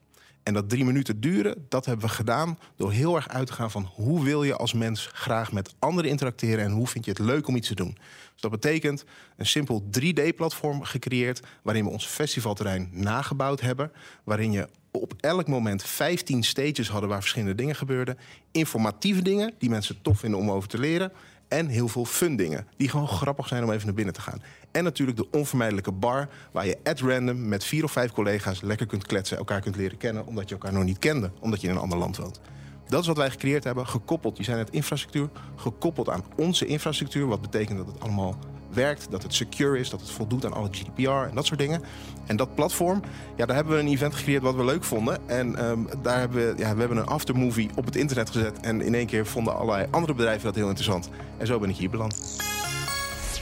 En 0.46 0.54
dat 0.54 0.69
drie 0.69 0.84
minuten 0.84 1.20
duren, 1.20 1.66
dat 1.69 1.87
hebben 1.87 2.06
we 2.06 2.12
gedaan 2.12 2.58
door 2.76 2.93
heel 2.93 3.16
erg 3.16 3.28
uit 3.28 3.46
te 3.46 3.52
gaan 3.52 3.70
van 3.70 3.90
hoe 3.94 4.25
wil 4.25 4.43
je 4.43 4.56
als 4.56 4.72
mens 4.72 5.08
graag 5.12 5.52
met 5.52 5.75
anderen 5.78 6.10
interacteren 6.10 6.64
en 6.64 6.70
hoe 6.70 6.87
vind 6.87 7.04
je 7.04 7.10
het 7.10 7.20
leuk 7.20 7.48
om 7.48 7.56
iets 7.56 7.69
te 7.69 7.75
doen. 7.75 7.96
Dus 8.32 8.40
dat 8.40 8.50
betekent 8.50 9.05
een 9.36 9.46
simpel 9.46 9.84
3D-platform 10.00 10.82
gecreëerd 10.82 11.41
waarin 11.62 11.84
we 11.84 11.91
ons 11.91 12.06
festivalterrein 12.06 12.88
nagebouwd 12.93 13.60
hebben, 13.60 13.93
waarin 14.24 14.53
je 14.53 14.69
op 14.91 15.15
elk 15.20 15.46
moment 15.46 15.82
15 15.82 16.43
stages 16.43 16.88
hadden 16.88 17.08
waar 17.08 17.20
verschillende 17.20 17.55
dingen 17.55 17.76
gebeurden, 17.76 18.19
informatieve 18.50 19.22
dingen 19.22 19.55
die 19.58 19.70
mensen 19.70 20.03
tof 20.03 20.19
vinden 20.19 20.41
om 20.41 20.50
over 20.50 20.69
te 20.69 20.79
leren 20.79 21.12
en 21.48 21.67
heel 21.67 21.88
veel 21.88 22.05
fun 22.05 22.36
dingen 22.36 22.67
die 22.76 22.88
gewoon 22.88 23.08
grappig 23.08 23.48
zijn 23.48 23.65
om 23.65 23.70
even 23.70 23.86
naar 23.86 23.94
binnen 23.94 24.15
te 24.15 24.20
gaan. 24.20 24.43
En 24.70 24.84
natuurlijk 24.84 25.19
de 25.19 25.31
onvermijdelijke 25.31 25.93
bar, 25.93 26.29
waar 26.53 26.67
je 26.67 26.79
at 26.82 27.00
random 27.00 27.48
met 27.48 27.65
vier 27.65 27.84
of 27.84 27.93
vijf 27.93 28.12
collega's 28.12 28.60
lekker 28.60 28.86
kunt 28.86 29.06
kletsen, 29.06 29.36
elkaar 29.36 29.60
kunt 29.60 29.76
leren 29.76 29.98
kennen, 29.98 30.26
omdat 30.26 30.48
je 30.48 30.55
elkaar 30.55 30.72
nog 30.72 30.84
niet 30.84 30.98
kende, 30.98 31.31
omdat 31.41 31.60
je 31.60 31.69
in 31.69 31.74
een 31.74 31.81
ander 31.81 31.98
land 31.98 32.17
woont. 32.17 32.41
Dat 32.88 33.00
is 33.00 33.06
wat 33.06 33.17
wij 33.17 33.31
gecreëerd 33.31 33.65
hebben, 33.65 33.86
gekoppeld, 33.86 34.36
je 34.36 34.44
zei 34.44 34.56
net 34.56 34.70
infrastructuur, 34.70 35.29
gekoppeld 35.56 36.08
aan 36.08 36.24
onze 36.36 36.67
infrastructuur, 36.67 37.26
wat 37.26 37.41
betekent 37.41 37.79
dat 37.79 37.86
het 37.86 38.00
allemaal 38.00 38.38
werkt, 38.76 39.06
dat 39.10 39.22
het 39.22 39.34
secure 39.34 39.78
is, 39.78 39.90
dat 39.90 40.00
het 40.00 40.10
voldoet 40.10 40.44
aan 40.44 40.52
alle 40.52 40.68
GDPR 40.70 41.10
en 41.10 41.34
dat 41.34 41.46
soort 41.46 41.58
dingen. 41.58 41.82
En 42.26 42.36
dat 42.36 42.54
platform, 42.54 43.02
ja, 43.36 43.46
daar 43.46 43.56
hebben 43.56 43.74
we 43.74 43.80
een 43.80 43.88
event 43.88 44.14
gecreëerd 44.14 44.42
wat 44.42 44.54
we 44.54 44.64
leuk 44.64 44.84
vonden. 44.84 45.28
En 45.28 45.56
ehm, 45.56 45.80
daar 46.02 46.18
hebben 46.18 46.38
we, 46.38 46.62
ja, 46.62 46.74
we 46.74 46.80
hebben 46.80 46.98
een 46.98 47.06
aftermovie 47.06 47.70
op 47.74 47.84
het 47.84 47.96
internet 47.96 48.30
gezet. 48.30 48.60
En 48.60 48.80
in 48.80 48.94
één 48.94 49.06
keer 49.06 49.26
vonden 49.26 49.56
allerlei 49.56 49.86
andere 49.90 50.14
bedrijven 50.14 50.44
dat 50.44 50.54
heel 50.54 50.68
interessant. 50.68 51.10
En 51.38 51.46
zo 51.46 51.58
ben 51.58 51.70
ik 51.70 51.76
hier 51.76 51.90
beland. 51.90 52.36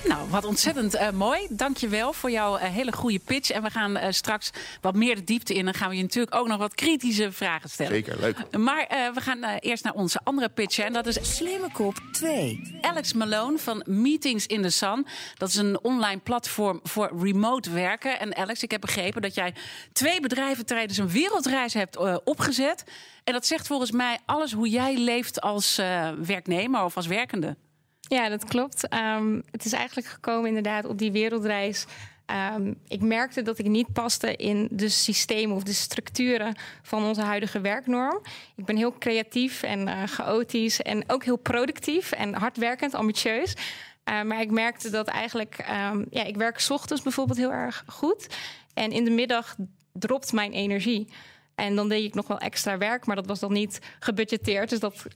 Nou, 0.08 0.28
wat 0.30 0.44
ontzettend 0.44 0.94
eh, 0.94 1.11
mooi. 1.11 1.46
Dank 1.50 1.76
je 1.76 1.88
wel 1.88 2.12
voor 2.12 2.30
jouw 2.30 2.56
eh, 2.56 2.70
hele 2.70 2.92
goede 2.92 3.18
pitch. 3.18 3.50
En 3.50 3.62
we 3.62 3.70
gaan 3.70 3.96
eh, 3.96 4.12
straks 4.12 4.50
wat 4.80 4.94
meer 4.94 5.14
de 5.14 5.25
diepte 5.25 5.54
in. 5.54 5.64
Dan 5.64 5.75
gaan 5.75 5.88
we 5.88 5.96
je 5.96 6.02
natuurlijk 6.02 6.34
ook 6.34 6.46
nog 6.46 6.58
wat 6.58 6.75
kritische 6.75 7.32
vragen 7.32 7.70
stellen. 7.70 7.92
Zeker, 7.92 8.20
leuk. 8.20 8.56
Maar 8.58 8.87
eh, 8.87 9.14
we 9.14 9.20
gaan 9.20 9.42
eh, 9.42 9.56
eerst 9.61 9.84
naar 9.84 9.94
onze 9.94 10.20
andere 10.25 10.49
pitch. 10.49 10.78
En 10.78 10.92
dat 10.92 11.06
is 11.06 11.37
Slimme 11.37 11.70
kop 11.73 12.00
2. 12.12 12.78
Alex 12.80 13.12
Malone 13.12 13.58
van 13.58 13.82
Meetings 13.87 14.46
in 14.46 14.62
the 14.62 14.70
Sun. 14.70 15.06
Dat 15.38 15.49
is 15.49 15.54
een 15.54 15.78
online 15.82 16.20
platform 16.20 16.80
voor 16.82 17.12
remote 17.20 17.70
werken. 17.70 18.20
En 18.20 18.37
Alex, 18.37 18.62
ik 18.62 18.70
heb 18.70 18.80
begrepen 18.80 19.23
dat 19.23 19.34
jij 19.34 19.54
twee 19.92 20.20
bedrijven 20.20 20.66
tijdens 20.66 20.99
een 20.99 21.08
wereldreis 21.08 21.75
hebt 21.75 21.96
eh, 21.96 22.16
opgezet. 22.25 22.84
En 23.25 23.32
dat 23.32 23.46
zegt 23.46 23.66
volgens 23.66 23.90
mij 23.90 24.18
alles 24.25 24.52
hoe 24.52 24.68
jij 24.68 24.96
leeft 24.96 25.40
als 25.40 25.78
eh, 25.78 26.11
werknemer 26.11 26.84
of 26.84 26.96
als 26.96 27.06
werkende. 27.06 27.56
Ja, 28.08 28.28
dat 28.28 28.44
klopt. 28.44 28.88
Ehm, 28.88 29.40
het 29.50 29.64
is 29.64 29.73
eigenlijk 29.73 30.06
gekomen 30.06 30.49
inderdaad 30.49 30.84
op 30.84 30.99
die 30.99 31.12
wereldreis. 31.12 31.87
Ehm, 32.26 32.73
ik 32.88 33.00
merkte 33.00 33.42
dat 33.42 33.58
ik 33.58 33.66
niet 33.66 33.92
paste 33.92 34.37
in 34.37 34.68
de 34.70 34.88
systemen 34.88 35.56
of 35.56 35.62
de 35.62 35.73
structuren 35.73 36.56
van 36.82 37.04
onze 37.04 37.20
huidige 37.20 37.61
werknorm. 37.61 38.20
Ik 38.56 38.64
ben 38.64 38.76
heel 38.76 38.99
creatief 38.99 39.62
en 39.62 39.88
uh, 39.88 40.02
chaotisch 40.02 40.82
en 40.82 41.04
ook 41.06 41.25
heel 41.25 41.37
productief 41.37 42.12
en 42.12 42.34
hardwerkend, 42.34 42.94
ambitieus. 42.94 43.54
Uh, 44.04 44.23
maar 44.23 44.40
ik 44.40 44.50
merkte 44.50 44.90
dat 44.90 45.08
eigenlijk, 45.08 45.66
um, 45.92 46.06
ja, 46.11 46.25
ik 46.25 46.37
werk 46.37 46.66
ochtends 46.68 47.02
bijvoorbeeld 47.02 47.38
heel 47.38 47.52
erg 47.52 47.84
goed. 47.87 48.26
En 48.75 48.90
in 48.90 49.04
de 49.04 49.11
middag 49.11 49.56
dropt 49.92 50.32
mijn 50.32 50.52
energie. 50.52 51.08
En 51.54 51.76
dan 51.76 51.88
deed 51.88 52.04
ik 52.04 52.14
nog 52.14 52.26
wel 52.26 52.38
extra 52.38 52.78
werk, 52.78 53.06
maar 53.06 53.16
dat 53.16 53.26
was 53.26 53.40
dan 53.40 53.52
niet 53.52 53.78
gebudgeteerd. 53.99 54.70
Dus 54.70 54.80
dat, 54.80 55.06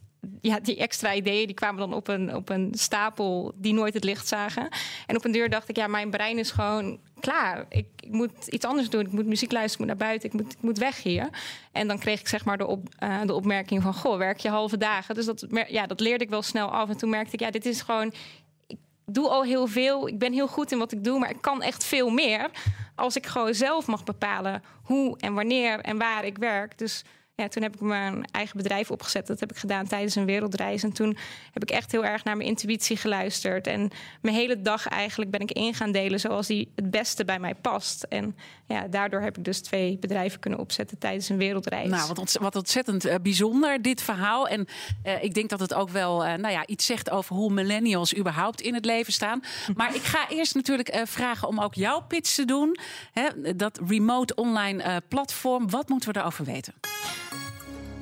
ja, 0.40 0.60
die 0.60 0.76
extra 0.76 1.14
ideeën 1.14 1.46
die 1.46 1.54
kwamen 1.54 1.80
dan 1.80 1.94
op 1.94 2.08
een, 2.08 2.34
op 2.34 2.48
een 2.48 2.72
stapel 2.76 3.52
die 3.56 3.72
nooit 3.72 3.94
het 3.94 4.04
licht 4.04 4.28
zagen. 4.28 4.68
En 5.06 5.16
op 5.16 5.25
een 5.25 5.32
deur 5.32 5.50
dacht 5.50 5.68
ik, 5.68 5.76
ja, 5.76 5.87
mijn 5.87 6.10
brein 6.10 6.38
is 6.38 6.50
gewoon 6.50 7.00
klaar. 7.20 7.66
Ik, 7.68 7.87
ik 8.00 8.10
moet 8.10 8.46
iets 8.46 8.64
anders 8.64 8.90
doen. 8.90 9.06
Ik 9.06 9.12
moet 9.12 9.26
muziek 9.26 9.52
luisteren, 9.52 9.87
ik 9.87 9.90
moet 9.90 9.98
naar 9.98 10.08
buiten, 10.08 10.28
ik 10.28 10.34
moet, 10.34 10.52
ik 10.52 10.62
moet 10.62 10.78
weg 10.78 11.02
hier. 11.02 11.28
En 11.72 11.88
dan 11.88 11.98
kreeg 11.98 12.20
ik 12.20 12.28
zeg 12.28 12.44
maar 12.44 12.58
de, 12.58 12.66
op, 12.66 12.88
uh, 13.02 13.20
de 13.25 13.34
opmerking 13.34 13.82
van, 13.82 13.94
goh, 13.94 14.16
werk 14.16 14.38
je 14.38 14.48
halve 14.48 14.76
dagen? 14.76 15.14
Dus 15.14 15.25
dat, 15.25 15.46
ja, 15.68 15.87
dat 15.87 16.00
leerde 16.00 16.25
ik 16.25 16.30
wel 16.30 16.42
snel 16.42 16.68
af. 16.68 16.88
En 16.88 16.96
toen 16.96 17.10
merkte 17.10 17.32
ik, 17.32 17.40
ja, 17.40 17.50
dit 17.50 17.66
is 17.66 17.80
gewoon 17.80 18.12
doe 19.10 19.28
al 19.28 19.44
heel 19.44 19.66
veel. 19.66 20.08
Ik 20.08 20.18
ben 20.18 20.32
heel 20.32 20.48
goed 20.48 20.72
in 20.72 20.78
wat 20.78 20.92
ik 20.92 21.04
doe, 21.04 21.18
maar 21.18 21.30
ik 21.30 21.40
kan 21.40 21.62
echt 21.62 21.84
veel 21.84 22.10
meer. 22.10 22.50
Als 22.94 23.16
ik 23.16 23.26
gewoon 23.26 23.54
zelf 23.54 23.87
mag 23.87 24.04
bepalen 24.04 24.62
hoe 24.82 25.18
en 25.18 25.34
wanneer 25.34 25.80
en 25.80 25.98
waar 25.98 26.25
ik 26.25 26.38
werk. 26.38 26.78
Dus 26.78 27.04
ja, 27.42 27.49
toen 27.49 27.62
heb 27.62 27.75
ik 27.75 27.80
mijn 27.80 28.25
eigen 28.30 28.57
bedrijf 28.57 28.90
opgezet. 28.90 29.26
Dat 29.26 29.40
heb 29.40 29.50
ik 29.50 29.57
gedaan 29.57 29.87
tijdens 29.87 30.14
een 30.14 30.25
wereldreis. 30.25 30.83
En 30.83 30.92
toen 30.92 31.16
heb 31.52 31.62
ik 31.62 31.71
echt 31.71 31.92
heel 31.92 32.04
erg 32.04 32.25
naar 32.25 32.37
mijn 32.37 32.49
intuïtie 32.49 32.97
geluisterd. 32.97 33.66
En 33.66 33.90
mijn 34.21 34.35
hele 34.35 34.62
dag 34.62 34.87
eigenlijk 34.87 35.30
ben 35.30 35.40
ik 35.40 35.52
in 35.52 35.75
gaan 35.75 35.92
delen 35.92 36.21
zoals 36.21 36.47
die 36.47 36.73
het 36.75 36.90
beste 36.90 37.25
bij 37.25 37.38
mij 37.38 37.54
past. 37.54 38.02
En 38.02 38.37
ja, 38.66 38.88
daardoor 38.88 39.21
heb 39.21 39.38
ik 39.38 39.45
dus 39.45 39.61
twee 39.61 39.99
bedrijven 39.99 40.40
kunnen 40.40 40.59
opzetten 40.59 40.99
tijdens 40.99 41.28
een 41.28 41.37
wereldreis. 41.37 41.88
Nou, 41.88 42.09
wat, 42.09 42.18
ontzettend, 42.18 42.52
wat 42.52 42.57
ontzettend 42.57 43.07
uh, 43.07 43.14
bijzonder, 43.23 43.83
dit 43.83 44.02
verhaal. 44.02 44.49
En 44.49 44.66
uh, 45.04 45.23
ik 45.23 45.35
denk 45.35 45.49
dat 45.49 45.61
het 45.61 45.75
ook 45.75 45.90
wel 45.90 46.26
uh, 46.26 46.35
nou 46.35 46.52
ja, 46.52 46.66
iets 46.66 46.87
zegt 46.87 47.11
over 47.11 47.37
hoe 47.37 47.52
millennials 47.52 48.16
überhaupt 48.16 48.61
in 48.61 48.75
het 48.75 48.85
leven 48.85 49.12
staan. 49.12 49.42
Maar 49.75 49.95
ik 49.95 50.02
ga 50.02 50.28
eerst 50.28 50.54
natuurlijk 50.54 51.00
vragen 51.04 51.49
om 51.49 51.61
ook 51.61 51.75
jouw 51.75 52.00
pitch 52.00 52.35
te 52.35 52.45
doen. 52.45 52.78
Hè, 53.12 53.57
dat 53.57 53.80
remote 53.87 54.35
online 54.35 55.02
platform. 55.09 55.71
Wat 55.71 55.88
moeten 55.88 56.12
we 56.12 56.18
erover 56.18 56.45
weten? 56.45 56.75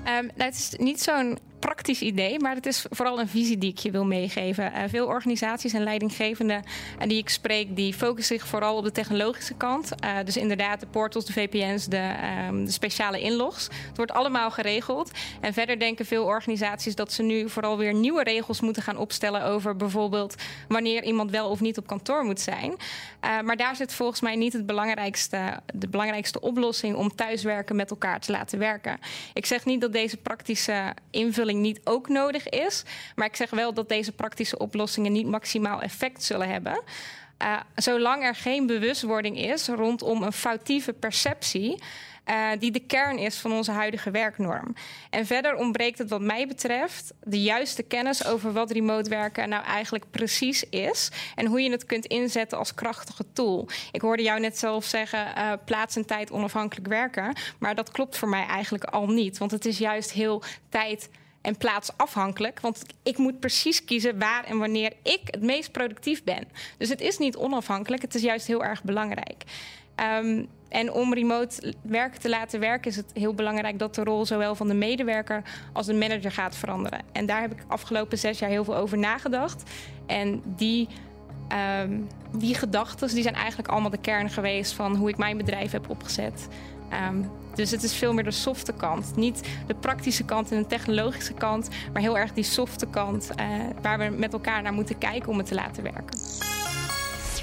Um, 0.09 0.13
nou, 0.13 0.51
het 0.51 0.55
is 0.55 0.75
niet 0.79 1.03
zo'n 1.03 1.39
praktisch 1.77 2.09
idee, 2.09 2.41
maar 2.41 2.55
het 2.55 2.67
is 2.67 2.87
vooral 2.91 3.21
een 3.21 3.29
visie 3.29 3.59
die 3.59 3.71
ik 3.71 3.79
je 3.79 3.91
wil 3.91 4.05
meegeven. 4.05 4.73
Uh, 4.73 4.83
veel 4.89 5.07
organisaties 5.07 5.73
en 5.73 5.83
leidinggevenden 5.83 6.63
uh, 7.01 7.09
die 7.09 7.19
ik 7.19 7.29
spreek, 7.29 7.77
die 7.77 7.95
focussen 7.95 8.39
zich 8.39 8.49
vooral 8.49 8.77
op 8.77 8.85
de 8.85 8.93
technologische 8.93 9.55
kant. 9.55 9.93
Uh, 10.05 10.11
dus 10.25 10.37
inderdaad 10.37 10.81
de 10.81 10.87
portals, 10.87 11.25
de 11.25 11.33
VPN's, 11.33 11.87
de, 11.87 12.15
um, 12.49 12.65
de, 12.65 12.71
speciale 12.71 13.21
inlogs. 13.21 13.65
Het 13.65 13.97
wordt 13.97 14.13
allemaal 14.13 14.51
geregeld. 14.51 15.11
En 15.41 15.53
verder 15.53 15.79
denken 15.79 16.07
veel 16.07 16.25
organisaties 16.25 16.95
dat 16.95 17.13
ze 17.13 17.23
nu 17.23 17.49
vooral 17.49 17.79
weer 17.79 17.95
nieuwe 17.95 18.23
regels 18.23 18.61
moeten 18.61 18.83
gaan 18.83 18.97
opstellen 18.97 19.45
over 19.45 19.77
bijvoorbeeld 19.77 20.35
wanneer 20.69 21.05
iemand 21.05 21.31
wel 21.31 21.49
of 21.49 21.61
niet 21.61 21.79
op 21.79 21.87
kantoor 21.87 22.25
moet 22.25 22.41
zijn. 22.41 22.77
maar 23.21 23.57
daar 23.57 23.77
zit 23.77 23.95
volgens 23.95 24.21
mij 24.21 24.37
niet 24.37 24.53
het 24.53 24.67
belangrijkste, 24.67 25.61
de 25.75 25.89
belangrijkste 25.89 26.41
oplossing 26.41 26.97
om 26.97 27.15
thuiswerken 27.15 27.77
met 27.77 27.91
elkaar 27.91 28.21
te 28.21 28.33
laten 28.33 28.59
werken. 28.59 28.99
Ik 29.35 29.47
zeg 29.47 29.65
niet 29.65 29.81
dat 29.81 29.93
deze 29.93 30.17
praktische 30.17 30.95
invulling 31.11 31.65
niet 31.67 31.81
ook 31.85 32.09
nodig 32.09 32.49
is. 32.49 32.83
Maar 33.15 33.27
ik 33.27 33.37
zeg 33.37 33.51
wel 33.51 33.75
dat 33.75 33.89
deze 33.89 34.13
praktische 34.13 34.59
oplossingen 34.59 35.13
niet 35.13 35.27
maximaal 35.27 35.83
effect 35.83 36.23
zullen 36.23 36.49
hebben. 36.49 36.83
Uh, 37.43 37.61
zolang 37.75 38.23
er 38.23 38.35
geen 38.35 38.67
bewustwording 38.67 39.39
is 39.39 39.69
rondom 39.69 40.23
een 40.23 40.33
foutieve 40.33 40.93
perceptie. 40.93 41.83
Uh, 42.31 42.49
die 42.59 42.71
de 42.71 42.81
kern 42.81 43.19
is 43.19 43.37
van 43.37 43.53
onze 43.53 43.71
huidige 43.71 44.11
werknorm. 44.11 44.75
En 45.11 45.27
verder 45.27 45.55
ontbreekt 45.57 45.99
het 45.99 46.11
wat 46.11 46.21
mij 46.21 46.47
betreft 46.47 47.13
de 47.23 47.43
juiste 47.43 47.83
kennis 47.83 48.27
over 48.27 48.53
wat 48.53 48.71
remote 48.71 49.11
werken 49.11 49.49
nou 49.49 49.65
eigenlijk 49.65 50.05
precies 50.11 50.65
is 50.69 51.11
en 51.35 51.47
hoe 51.47 51.63
je 51.63 51.71
het 51.71 51.87
kunt 51.87 52.07
inzetten 52.07 52.59
als 52.59 52.75
krachtige 52.75 53.25
tool. 53.33 53.69
Ik 53.93 54.01
hoorde 54.01 54.23
jou 54.23 54.41
net 54.41 54.59
zelf 54.59 54.85
zeggen 54.85 55.27
uh, 55.39 55.53
plaats 55.65 55.97
en 55.97 56.07
tijd 56.07 56.31
onafhankelijk 56.31 56.89
werken, 56.89 57.37
maar 57.59 57.75
dat 57.75 57.91
klopt 57.91 58.19
voor 58.19 58.29
mij 58.29 58.47
eigenlijk 58.47 58.85
al 58.85 59.07
niet, 59.07 59.39
want 59.39 59.51
het 59.51 59.65
is 59.65 59.79
juist 59.79 60.13
heel 60.13 60.43
tijd 60.69 61.09
en 61.47 61.57
plaatsafhankelijk. 61.57 62.61
Want 62.61 62.83
ik 63.03 63.19
moet 63.19 63.41
precies 63.41 63.85
kiezen 63.85 64.19
waar 64.19 64.45
en 64.45 64.59
wanneer 64.59 64.93
ik 65.03 65.21
het 65.25 65.43
meest 65.43 65.73
productief 65.73 66.25
ben. 66.25 66.49
Dus 66.79 66.89
het 66.89 67.01
is 67.01 67.19
niet 67.19 67.37
onafhankelijk, 67.37 68.03
het 68.03 68.15
is 68.15 68.23
juist 68.23 68.47
heel 68.47 68.65
erg 68.65 68.83
belangrijk. 68.83 69.45
Um, 70.25 70.49
en 70.69 70.93
om 70.93 71.15
remote 71.15 71.75
werk 71.83 72.17
te 72.17 72.29
laten 72.29 72.61
werken 72.61 72.91
is 72.91 72.97
het 72.97 73.11
heel 73.15 73.35
belangrijk 73.35 73.79
dat 73.79 73.95
de 73.95 74.05
rol 74.05 74.27
zowel 74.27 74.55
van 74.55 74.69
de 74.69 74.75
medewerker 74.75 75.43
als 75.73 75.87
de 75.87 75.95
manager 75.95 76.33
gaat 76.33 76.57
veranderen. 76.57 77.01
En 77.13 77.27
daar 77.27 77.41
heb 77.41 77.53
ik 77.53 77.65
afgelopen 77.67 78.19
zes 78.19 78.39
jaar 78.39 78.51
heel 78.51 78.65
veel 78.65 78.77
over 78.77 78.99
nagedacht. 78.99 79.71
En 80.07 80.43
die, 80.45 80.89
um, 81.83 82.07
die 82.37 82.55
gedachten 82.55 83.09
die 83.09 83.23
zijn 83.23 83.35
eigenlijk 83.35 83.69
allemaal 83.69 83.91
de 83.91 84.01
kern 84.01 84.31
geweest 84.31 84.73
van 84.73 84.97
hoe 84.97 85.09
ik 85.09 85.17
mijn 85.17 85.37
bedrijf 85.37 85.73
heb 85.73 85.91
opgezet. 85.91 86.49
Um, 87.09 87.31
dus 87.57 87.71
het 87.71 87.83
is 87.83 87.95
veel 87.95 88.13
meer 88.13 88.25
de 88.25 88.31
softe 88.31 88.73
kant. 88.73 89.17
Niet 89.17 89.41
de 89.67 89.75
praktische 89.75 90.25
kant 90.25 90.51
en 90.51 90.59
de 90.59 90.67
technologische 90.67 91.35
kant, 91.35 91.69
maar 91.93 92.03
heel 92.03 92.19
erg 92.19 92.33
die 92.33 92.45
softe 92.45 92.87
kant 92.87 93.31
uh, 93.41 93.47
waar 93.83 93.99
we 93.99 94.17
met 94.17 94.33
elkaar 94.33 94.63
naar 94.63 94.73
moeten 94.73 94.99
kijken 94.99 95.29
om 95.29 95.39
het 95.39 95.47
te 95.47 95.55
laten 95.55 95.83
werken. 95.83 96.19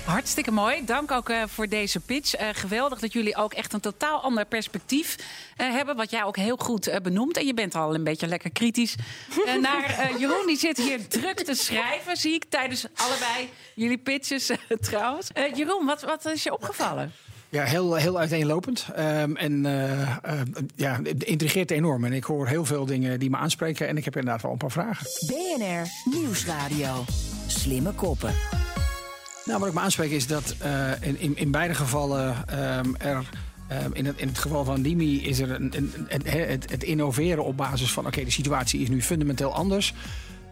Hartstikke 0.06 0.52
mooi. 0.52 0.86
Dank 0.86 1.12
ook 1.12 1.30
uh, 1.30 1.44
voor 1.48 1.68
deze 1.68 2.00
pitch. 2.00 2.42
Uh, 2.42 2.50
geweldig 2.52 3.00
dat 3.00 3.14
jullie 3.14 3.36
ook 3.36 3.54
echt 3.54 3.74
een 3.74 3.80
totaal 3.80 4.22
ander 4.22 4.46
perspectief 4.46 5.16
uh, 5.18 5.72
hebben. 5.72 5.96
Wat 5.96 6.12
jij 6.12 6.24
ook 6.24 6.38
heel 6.38 6.58
goed 6.58 7.00
benoemt. 7.04 7.38
En 7.38 7.46
je 7.46 7.54
bent 7.54 7.76
al 7.76 7.96
een 7.96 8.04
beetje 8.04 8.28
lekker 8.28 8.52
kritisch 8.52 8.96
naar 9.62 10.12
Jeroen. 10.20 10.46
Die 10.46 10.58
zit 10.58 10.78
hier 10.78 11.08
druk 11.08 11.44
te 11.44 11.54
schrijven, 11.54 12.18
zie 12.18 12.34
ik, 12.34 12.44
tijdens 12.50 12.86
allebei 12.96 13.50
jullie 13.76 13.98
pitches 13.98 14.52
trouwens. 14.80 15.30
Jeroen, 15.54 15.86
wat, 15.86 16.02
wat 16.02 16.26
is 16.26 16.44
je 16.44 16.54
opgevallen? 16.54 17.12
Ja, 17.54 17.64
heel, 17.64 17.96
heel 17.96 18.20
uiteenlopend. 18.20 18.88
Um, 19.00 19.38
en 19.38 19.66
uh, 19.66 20.00
uh, 20.02 20.42
ja, 20.76 21.00
het 21.04 21.24
intrigeert 21.24 21.72
enorm. 21.72 22.04
En 22.04 22.14
ik 22.14 22.24
hoor 22.24 22.48
heel 22.48 22.66
veel 22.66 22.86
dingen 22.86 23.20
die 23.20 23.30
me 23.30 23.38
aanspreken. 23.38 23.88
En 23.88 23.98
ik 23.98 24.06
heb 24.06 24.16
inderdaad 24.16 24.42
wel 24.42 24.52
een 24.52 24.58
paar 24.58 24.72
vragen. 24.72 25.06
BNR 25.26 25.88
Nieuwsradio. 26.20 27.04
Slimme 27.48 27.92
koppen. 27.92 28.34
Nou, 29.46 29.60
wat 29.60 29.68
ik 29.68 29.74
me 29.74 29.80
aanspreek 29.80 30.12
is 30.12 30.28
dat 30.28 30.56
uh, 30.64 30.92
in, 31.02 31.20
in, 31.20 31.38
in, 31.38 31.52
beide 31.52 31.74
gevallen 31.74 32.36
um, 32.80 32.96
er. 32.96 33.30
Um, 33.86 33.94
in, 33.94 34.06
het, 34.06 34.18
in 34.18 34.28
het 34.28 34.38
geval 34.38 34.64
van 34.64 34.82
Dimi 34.82 35.24
is 35.24 35.40
er 35.40 35.52
een, 35.52 35.72
een, 35.76 35.94
een, 36.08 36.22
het, 36.26 36.70
het, 36.72 36.84
innoveren 36.84 37.44
op 37.44 37.58
basis 37.58 37.92
van: 37.92 38.04
oké, 38.04 38.14
okay, 38.14 38.26
de 38.26 38.32
situatie 38.32 38.82
is 38.82 38.90
nu 38.90 39.02
fundamenteel 39.02 39.54
anders. 39.54 39.94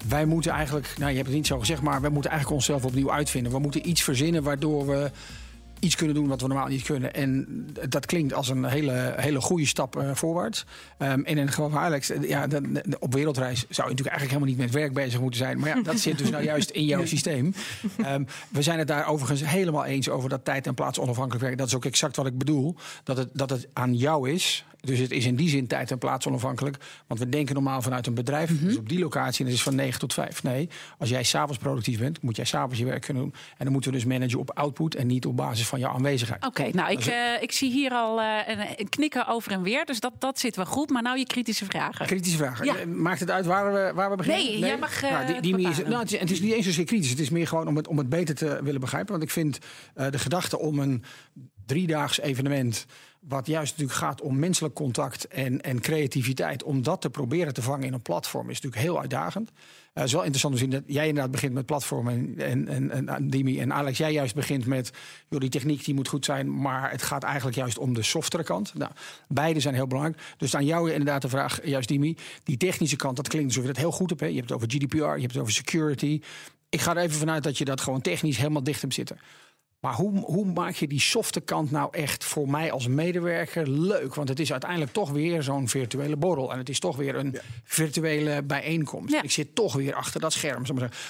Wij 0.07 0.25
moeten 0.25 0.51
eigenlijk, 0.51 0.93
nou 0.97 1.09
je 1.09 1.15
hebt 1.15 1.27
het 1.27 1.37
niet 1.37 1.47
zo 1.47 1.59
gezegd, 1.59 1.81
maar 1.81 2.01
we 2.01 2.09
moeten 2.09 2.31
eigenlijk 2.31 2.61
onszelf 2.61 2.85
opnieuw 2.85 3.11
uitvinden. 3.11 3.51
We 3.51 3.59
moeten 3.59 3.89
iets 3.89 4.03
verzinnen 4.03 4.43
waardoor 4.43 4.87
we 4.87 5.11
iets 5.81 5.95
kunnen 5.95 6.15
doen 6.15 6.27
wat 6.27 6.41
we 6.41 6.47
normaal 6.47 6.67
niet 6.67 6.83
kunnen. 6.83 7.13
En 7.13 7.47
dat 7.89 8.05
klinkt 8.05 8.33
als 8.33 8.49
een 8.49 8.65
hele, 8.65 9.13
hele 9.17 9.41
goede 9.41 9.65
stap 9.65 9.95
uh, 9.95 10.11
voorwaarts. 10.13 10.65
Um, 10.97 11.07
en 11.07 11.25
in 11.25 11.37
het 11.37 11.49
geval 11.49 11.69
van 11.69 11.79
Alex, 11.79 12.09
eh, 12.09 12.29
ja, 12.29 12.47
de, 12.47 12.71
de, 12.71 12.99
op 12.99 13.13
wereldreis 13.13 13.59
zou 13.59 13.89
je 13.89 13.93
natuurlijk 13.93 14.17
eigenlijk 14.17 14.31
helemaal 14.31 14.49
niet 14.49 14.57
met 14.57 14.81
werk 14.81 14.93
bezig 14.93 15.19
moeten 15.19 15.39
zijn. 15.39 15.59
Maar 15.59 15.69
ja, 15.69 15.81
dat 15.81 15.99
zit 15.99 16.17
dus 16.17 16.29
nou 16.29 16.43
juist 16.43 16.69
in 16.69 16.85
jouw 16.85 17.05
systeem. 17.05 17.53
Um, 17.97 18.27
we 18.49 18.61
zijn 18.61 18.79
het 18.79 18.87
daar 18.87 19.07
overigens 19.07 19.49
helemaal 19.49 19.85
eens 19.85 20.09
over 20.09 20.29
dat 20.29 20.45
tijd 20.45 20.67
en 20.67 20.73
plaats 20.73 20.99
onafhankelijk 20.99 21.43
werk. 21.43 21.57
Dat 21.57 21.67
is 21.67 21.75
ook 21.75 21.85
exact 21.85 22.15
wat 22.15 22.25
ik 22.25 22.37
bedoel. 22.37 22.75
Dat 23.03 23.17
het, 23.17 23.29
dat 23.33 23.49
het 23.49 23.67
aan 23.73 23.95
jou 23.95 24.29
is 24.29 24.65
dus 24.81 24.99
het 24.99 25.11
is 25.11 25.25
in 25.25 25.35
die 25.35 25.49
zin 25.49 25.67
tijd 25.67 25.91
en 25.91 25.97
plaats 25.97 26.27
onafhankelijk. 26.27 26.77
Want 27.07 27.19
we 27.19 27.29
denken 27.29 27.55
normaal 27.55 27.81
vanuit 27.81 28.07
een 28.07 28.13
bedrijf. 28.13 28.49
Mm 28.49 28.57
-hmm. 28.57 28.67
Dus 28.67 28.77
op 28.77 28.89
die 28.89 28.99
locatie, 28.99 29.39
en 29.39 29.45
het 29.45 29.55
is 29.55 29.63
van 29.63 29.75
9 29.75 29.99
tot 29.99 30.13
5. 30.13 30.43
Nee, 30.43 30.69
als 30.97 31.09
jij 31.09 31.23
s'avonds 31.23 31.57
productief 31.57 31.99
bent, 31.99 32.21
moet 32.21 32.35
jij 32.35 32.45
s'avonds 32.45 32.79
je 32.79 32.85
werk 32.85 33.01
kunnen 33.01 33.23
doen. 33.23 33.33
En 33.57 33.63
dan 33.63 33.71
moeten 33.71 33.91
we 33.91 33.97
dus 33.97 34.05
managen 34.05 34.39
op 34.39 34.51
output 34.51 34.95
en 34.95 35.07
niet 35.07 35.25
op 35.25 35.37
basis 35.37 35.67
van 35.67 35.79
jouw 35.79 35.93
aanwezigheid. 35.93 36.45
Oké, 36.45 36.61
okay, 36.61 36.71
nou, 36.73 36.91
ik, 36.91 37.05
uh, 37.05 37.41
ik 37.41 37.51
zie 37.51 37.71
hier 37.71 37.91
al 37.91 38.19
uh, 38.19 38.37
een, 38.75 38.89
knikken 38.89 39.27
over 39.27 39.51
en 39.51 39.61
weer. 39.61 39.85
Dus 39.85 39.99
dat, 39.99 40.13
dat 40.19 40.39
zit 40.39 40.55
wel 40.55 40.65
goed. 40.65 40.89
Maar 40.89 41.01
nou 41.01 41.17
je 41.17 41.25
kritische 41.25 41.65
vragen. 41.65 42.05
Kritische 42.05 42.37
vragen. 42.37 42.65
Ja. 42.65 42.85
Maakt 42.85 43.19
het 43.19 43.31
uit 43.31 43.45
waar 43.45 43.73
we, 43.73 43.91
waar 43.95 44.09
we 44.09 44.15
beginnen? 44.15 44.43
Nee, 44.43 44.59
nee? 44.59 44.69
jij 44.69 44.77
mag. 44.77 45.03
Uh, 45.03 45.11
nou, 45.11 45.41
die, 45.41 45.57
die 45.57 45.69
is, 45.69 45.77
nou, 45.77 45.99
het, 45.99 46.13
is, 46.13 46.19
het 46.19 46.31
is 46.31 46.41
niet 46.41 46.53
eens 46.53 46.65
zozeer 46.65 46.85
kritisch. 46.85 47.09
Het 47.09 47.19
is 47.19 47.29
meer 47.29 47.47
gewoon 47.47 47.67
om 47.67 47.75
het, 47.75 47.87
om 47.87 47.97
het 47.97 48.09
beter 48.09 48.35
te 48.35 48.59
willen 48.63 48.81
begrijpen. 48.81 49.11
Want 49.11 49.23
ik 49.23 49.31
vind 49.31 49.59
de 49.93 50.19
gedachte 50.19 50.59
om 50.59 50.79
een 50.79 51.03
driedaags 51.71 52.19
evenement 52.19 52.85
wat 53.27 53.47
juist 53.47 53.71
natuurlijk 53.71 53.99
gaat 53.99 54.21
om 54.21 54.39
menselijk 54.39 54.73
contact 54.73 55.27
en, 55.27 55.61
en 55.61 55.81
creativiteit, 55.81 56.63
om 56.63 56.83
dat 56.83 57.01
te 57.01 57.09
proberen 57.09 57.53
te 57.53 57.61
vangen 57.61 57.87
in 57.87 57.93
een 57.93 58.01
platform, 58.01 58.49
is 58.49 58.61
natuurlijk 58.61 58.81
heel 58.81 58.99
uitdagend. 58.99 59.49
Uh, 59.49 59.57
het 59.93 60.03
is 60.03 60.11
wel 60.11 60.21
interessant 60.21 60.53
te 60.53 60.59
zien 60.59 60.69
dat 60.69 60.83
jij 60.85 61.07
inderdaad 61.07 61.31
begint 61.31 61.53
met 61.53 61.65
platformen 61.65 62.33
en, 62.37 62.67
en, 62.67 62.89
en, 62.91 63.09
en 63.09 63.29
Dimi 63.29 63.59
en 63.59 63.73
Alex, 63.73 63.97
jij 63.97 64.11
juist 64.11 64.35
begint 64.35 64.65
met 64.65 64.91
joh, 65.29 65.39
die 65.39 65.49
techniek 65.49 65.85
die 65.85 65.93
moet 65.93 66.07
goed 66.07 66.25
zijn, 66.25 66.61
maar 66.61 66.91
het 66.91 67.01
gaat 67.01 67.23
eigenlijk 67.23 67.57
juist 67.57 67.77
om 67.77 67.93
de 67.93 68.03
softere 68.03 68.43
kant. 68.43 68.73
Nou, 68.73 68.91
beide 69.27 69.59
zijn 69.59 69.73
heel 69.73 69.87
belangrijk. 69.87 70.21
Dus 70.37 70.55
aan 70.55 70.65
jou 70.65 70.91
inderdaad 70.91 71.21
de 71.21 71.29
vraag, 71.29 71.65
juist 71.65 71.87
Dimi, 71.87 72.17
die 72.43 72.57
technische 72.57 72.95
kant, 72.95 73.15
dat 73.15 73.27
klinkt 73.27 73.47
alsof 73.47 73.63
je 73.63 73.73
dat 73.73 73.81
heel 73.81 73.91
goed 73.91 74.09
hebt. 74.09 74.21
Hè? 74.21 74.27
Je 74.27 74.35
hebt 74.35 74.49
het 74.49 74.57
over 74.57 74.71
GDPR, 74.71 74.97
je 74.97 75.21
hebt 75.21 75.33
het 75.33 75.41
over 75.41 75.53
security. 75.53 76.21
Ik 76.69 76.81
ga 76.81 76.95
er 76.95 77.03
even 77.03 77.17
vanuit 77.17 77.43
dat 77.43 77.57
je 77.57 77.65
dat 77.65 77.81
gewoon 77.81 78.01
technisch 78.01 78.37
helemaal 78.37 78.63
dicht 78.63 78.81
hebt 78.81 78.93
zitten. 78.93 79.17
Maar 79.81 79.93
hoe, 79.93 80.19
hoe 80.19 80.45
maak 80.45 80.73
je 80.73 80.87
die 80.87 80.99
softe 80.99 81.39
kant 81.39 81.71
nou 81.71 81.87
echt 81.91 82.23
voor 82.23 82.49
mij 82.49 82.71
als 82.71 82.87
medewerker 82.87 83.69
leuk? 83.69 84.15
Want 84.15 84.29
het 84.29 84.39
is 84.39 84.51
uiteindelijk 84.51 84.91
toch 84.91 85.09
weer 85.09 85.43
zo'n 85.43 85.67
virtuele 85.67 86.15
borrel. 86.15 86.51
En 86.51 86.57
het 86.57 86.69
is 86.69 86.79
toch 86.79 86.95
weer 86.95 87.15
een 87.15 87.37
virtuele 87.63 88.43
bijeenkomst. 88.43 89.13
Ik 89.13 89.31
zit 89.31 89.55
toch 89.55 89.73
weer 89.73 89.93
achter 89.93 90.21
dat 90.21 90.33
scherm. 90.33 90.65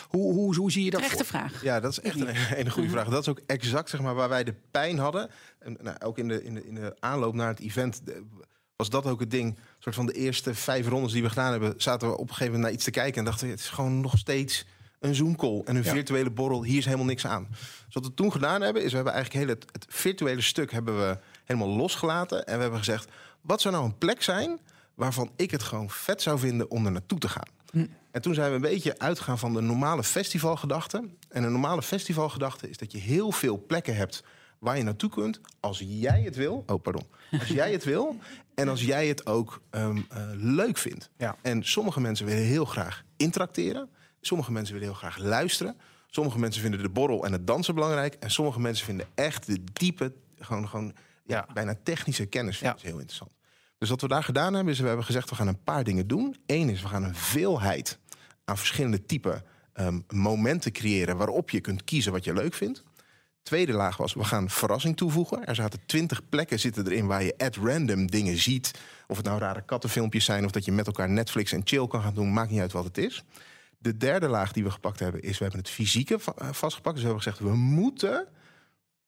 Hoe, 0.08 0.34
hoe, 0.34 0.56
hoe 0.56 0.72
zie 0.72 0.84
je 0.84 0.90
dat? 0.90 1.02
Echte 1.02 1.24
vraag. 1.24 1.64
Ja, 1.64 1.80
dat 1.80 1.92
is 1.92 2.00
echt 2.00 2.20
een 2.20 2.36
hele 2.36 2.70
goede 2.70 2.90
vraag. 2.90 3.08
Dat 3.10 3.22
is 3.22 3.28
ook 3.28 3.42
exact 3.46 3.90
zeg 3.90 4.02
maar, 4.02 4.16
waar 4.16 4.30
wij 4.30 4.44
de 4.44 4.56
pijn 4.72 4.98
hadden. 4.98 5.30
En, 5.60 5.78
nou, 5.82 5.98
ook 6.00 6.18
in 6.18 6.28
de, 6.28 6.44
in, 6.44 6.54
de, 6.54 6.68
in 6.68 6.76
de 6.76 6.96
aanloop 7.00 7.34
naar 7.34 7.48
het 7.48 7.60
event 7.60 8.02
was 8.76 8.90
dat 8.90 9.06
ook 9.06 9.20
het 9.20 9.32
ding. 9.32 9.50
Een 9.50 9.64
soort 9.80 9.96
van 9.96 10.06
de 10.06 10.14
eerste 10.14 10.56
vijf 10.56 10.88
rondes 10.88 11.12
die 11.12 11.22
we 11.22 11.30
gedaan 11.30 11.52
hebben, 11.52 11.74
zaten 11.78 12.08
we 12.08 12.14
op 12.14 12.20
een 12.22 12.28
gegeven 12.28 12.46
moment 12.46 12.64
naar 12.64 12.74
iets 12.74 12.84
te 12.84 12.92
kijken 12.92 13.20
en 13.20 13.26
dachten 13.26 13.46
we, 13.46 13.52
het 13.52 13.62
is 13.62 13.70
gewoon 13.70 14.02
nog 14.02 14.18
steeds 14.18 14.66
een 15.02 15.16
Zoom-call 15.16 15.62
en 15.66 15.76
een 15.76 15.84
virtuele 15.84 16.30
borrel. 16.30 16.64
Hier 16.64 16.78
is 16.78 16.86
helemaal 16.86 17.06
niks 17.06 17.26
aan. 17.26 17.48
Dus 17.86 17.94
wat 17.94 18.06
we 18.06 18.14
toen 18.14 18.32
gedaan 18.32 18.62
hebben, 18.62 18.84
is 18.84 18.90
we 18.90 18.96
hebben 18.96 19.14
eigenlijk 19.14 19.46
heel 19.46 19.56
het, 19.56 19.66
het, 19.72 19.86
virtuele 19.90 20.42
stuk 20.42 20.72
hebben 20.72 20.98
we 20.98 21.18
helemaal 21.46 21.70
losgelaten. 21.70 22.46
En 22.46 22.56
we 22.56 22.62
hebben 22.62 22.80
gezegd, 22.80 23.10
wat 23.42 23.62
zou 23.62 23.74
nou 23.74 23.86
een 23.86 23.98
plek 23.98 24.24
zijn 24.24 24.60
waarvan 24.96 25.32
ik 25.36 25.52
het 25.52 25.64
gewoon 25.64 25.90
vet 25.90 26.22
zou 26.22 26.40
vinden 26.40 26.70
om 26.72 26.86
er 26.86 26.92
naartoe 26.92 27.20
te 27.20 27.30
gaan? 27.30 27.48
Hm. 27.72 27.86
En 28.12 28.22
toen 28.22 28.34
zijn 28.34 28.50
we 28.50 28.56
een 28.56 28.62
beetje 28.62 29.00
uitgegaan 29.00 29.40
van 29.40 29.54
de 29.54 29.62
normale 29.62 30.04
festivalgedachte. 30.04 31.10
En 31.30 31.44
een 31.44 31.52
normale 31.52 31.82
festivalgedachte 31.82 32.70
is 32.70 32.78
dat 32.78 32.92
je 32.92 32.98
heel 32.98 33.32
veel 33.32 33.64
plekken 33.68 33.96
hebt 33.96 34.24
waar 34.60 34.78
je 34.78 34.84
naartoe 34.84 35.10
kunt 35.10 35.40
als 35.60 35.84
jij 35.86 36.22
het 36.22 36.36
wil. 36.36 36.64
Oh, 36.66 36.82
pardon. 36.82 37.04
Als 37.40 37.48
jij 37.48 37.72
het 37.72 37.84
wil 37.84 38.16
en 38.56 38.68
als 38.68 38.84
jij 38.84 39.08
het 39.08 39.26
ook 39.26 39.62
um, 39.72 39.98
uh, 39.98 40.30
leuk 40.34 40.78
vindt. 40.78 41.10
Ja. 41.18 41.36
En 41.42 41.64
sommige 41.64 42.00
mensen 42.00 42.26
willen 42.26 42.44
heel 42.44 42.66
graag 42.66 43.04
interacteren. 43.18 43.90
Sommige 44.22 44.52
mensen 44.52 44.74
willen 44.74 44.90
heel 44.90 44.98
graag 44.98 45.18
luisteren. 45.18 45.78
Sommige 46.08 46.40
mensen 46.40 46.62
vinden 46.62 46.82
de 46.82 46.90
borrel 46.90 47.26
en 47.26 47.32
het 47.32 47.48
dansen 47.48 47.76
belangrijk. 47.76 48.14
En 48.14 48.32
sommige 48.32 48.60
mensen 48.60 48.86
vinden 48.86 49.08
echt 49.16 49.46
de 49.46 49.64
diepe, 49.74 50.14
gewoon, 50.40 50.70
gewoon 50.70 50.94
ja, 51.26 51.48
bijna 51.54 51.76
technische 51.84 52.26
kennis 52.26 52.60
ja. 52.60 52.76
heel 52.82 52.98
interessant. 52.98 53.32
Dus 53.78 53.90
wat 53.90 54.02
we 54.02 54.08
daar 54.08 54.24
gedaan 54.24 54.54
hebben, 54.54 54.74
is 54.74 54.80
we 54.80 54.88
hebben 54.88 55.06
gezegd: 55.06 55.30
we 55.30 55.36
gaan 55.36 55.48
een 55.48 55.64
paar 55.64 55.84
dingen 55.84 56.08
doen. 56.08 56.36
Eén 56.46 56.70
is, 56.70 56.82
we 56.82 56.88
gaan 56.88 57.04
een 57.04 57.16
veelheid 57.16 58.00
aan 58.46 58.58
verschillende 58.58 59.06
type 59.06 59.44
um, 59.74 60.04
momenten 60.10 60.72
creëren 60.72 61.18
waarop 61.18 61.50
je 61.50 61.62
kunt 61.62 61.84
kiezen 61.84 62.12
wat 62.12 62.24
je 62.24 62.34
leuk 62.34 62.54
vindt. 62.54 62.84
Tweede 63.44 63.74
laag 63.74 63.98
was, 63.98 64.14
we 64.14 64.24
gaan 64.24 64.50
verrassing 64.50 64.98
toevoegen. 64.98 65.46
Er 65.46 65.56
zaten 65.56 65.80
twintig 65.86 66.30
plekken 66.30 66.60
zitten 66.60 66.88
erin 66.88 67.08
waar 67.08 67.24
je 67.24 67.38
at 67.38 67.56
random 67.56 68.08
dingen 68.08 68.38
ziet. 68.38 68.72
Of 69.08 69.18
het 69.18 69.26
nou 69.26 69.40
rare 69.40 69.66
kattenfilmpjes 69.66 70.26
zijn 70.26 70.46
of 70.46 70.52
dat 70.52 70.66
je 70.66 70.72
met 70.72 70.88
elkaar 70.88 71.10
Netflix 71.10 71.52
en 71.52 71.62
chill 71.64 71.88
kan 71.88 72.02
gaan 72.02 72.14
doen. 72.14 72.34
Maakt 72.34 72.52
niet 72.52 72.60
uit 72.60 72.72
wat 72.72 72.84
het 72.84 72.98
is. 72.98 73.24
De 73.82 73.98
derde 73.98 74.28
laag 74.28 74.52
die 74.52 74.64
we 74.64 74.72
gepakt 74.72 75.00
hebben 75.00 75.22
is, 75.22 75.38
we 75.38 75.44
hebben 75.44 75.62
het 75.62 75.70
fysieke 75.70 76.20
eh, 76.36 76.48
vastgepakt. 76.52 76.96
Dus 76.96 77.04
we 77.04 77.12
hebben 77.12 77.24
gezegd, 77.24 77.40
we 77.40 77.56
moeten 77.56 78.28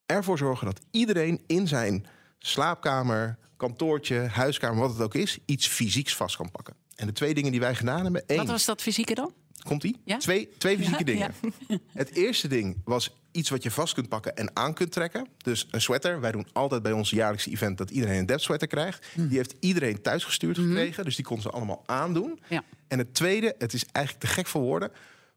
ervoor 0.06 0.38
zorgen 0.38 0.66
dat 0.66 0.80
iedereen 0.92 1.44
in 1.48 1.68
zijn 1.68 2.06
slaapkamer, 2.40 3.38
kantoortje, 3.58 4.16
huiskamer, 4.16 4.80
wat 4.80 4.92
het 4.92 5.02
ook 5.02 5.16
is, 5.16 5.38
iets 5.46 5.68
fysieks 5.68 6.16
vast 6.16 6.36
kan 6.36 6.52
pakken. 6.52 6.76
En 6.96 7.08
de 7.08 7.14
twee 7.14 7.34
dingen 7.34 7.52
die 7.52 7.60
wij 7.60 7.76
gedaan 7.76 8.04
hebben. 8.04 8.28
Één, 8.28 8.38
wat 8.38 8.48
was 8.48 8.66
dat 8.66 8.82
fysieke 8.82 9.14
dan? 9.14 9.34
Komt-ie? 9.64 10.02
Ja? 10.06 10.18
Twee, 10.18 10.50
twee 10.58 10.78
fysieke 10.78 11.04
dingen. 11.04 11.34
Het 11.88 12.10
eerste 12.10 12.48
ding 12.48 12.82
was 12.84 13.14
iets 13.34 13.50
wat 13.50 13.64
je 13.64 13.72
vast 13.72 13.94
kunt 13.94 14.10
pakken 14.10 14.36
en 14.36 14.50
aan 14.54 14.74
kunt 14.74 14.92
trekken. 14.92 15.28
Dus 15.38 15.68
een 15.72 15.82
sweater. 15.82 16.22
Wij 16.22 16.32
doen 16.32 16.48
altijd 16.54 16.84
bij 16.84 16.92
ons 16.92 17.10
jaarlijkse 17.10 17.50
event 17.50 17.78
dat 17.78 17.90
iedereen 17.90 18.18
een 18.18 18.26
depth 18.26 18.42
sweater 18.42 18.68
krijgt. 18.68 19.08
Hmm. 19.14 19.28
Die 19.28 19.38
heeft 19.38 19.56
iedereen 19.60 20.02
thuisgestuurd 20.02 20.58
mm 20.58 20.68
gekregen. 20.68 21.06
Dus 21.06 21.16
die 21.16 21.26
kon 21.26 21.42
ze 21.42 21.50
allemaal 21.50 21.84
aandoen. 21.86 22.40
Ja. 22.48 22.64
En 22.88 22.98
het 22.98 23.14
tweede, 23.14 23.56
het 23.58 23.74
is 23.74 23.86
eigenlijk 23.92 24.26
te 24.26 24.32
gek 24.32 24.48
voor 24.48 24.62
woorden. 24.62 24.92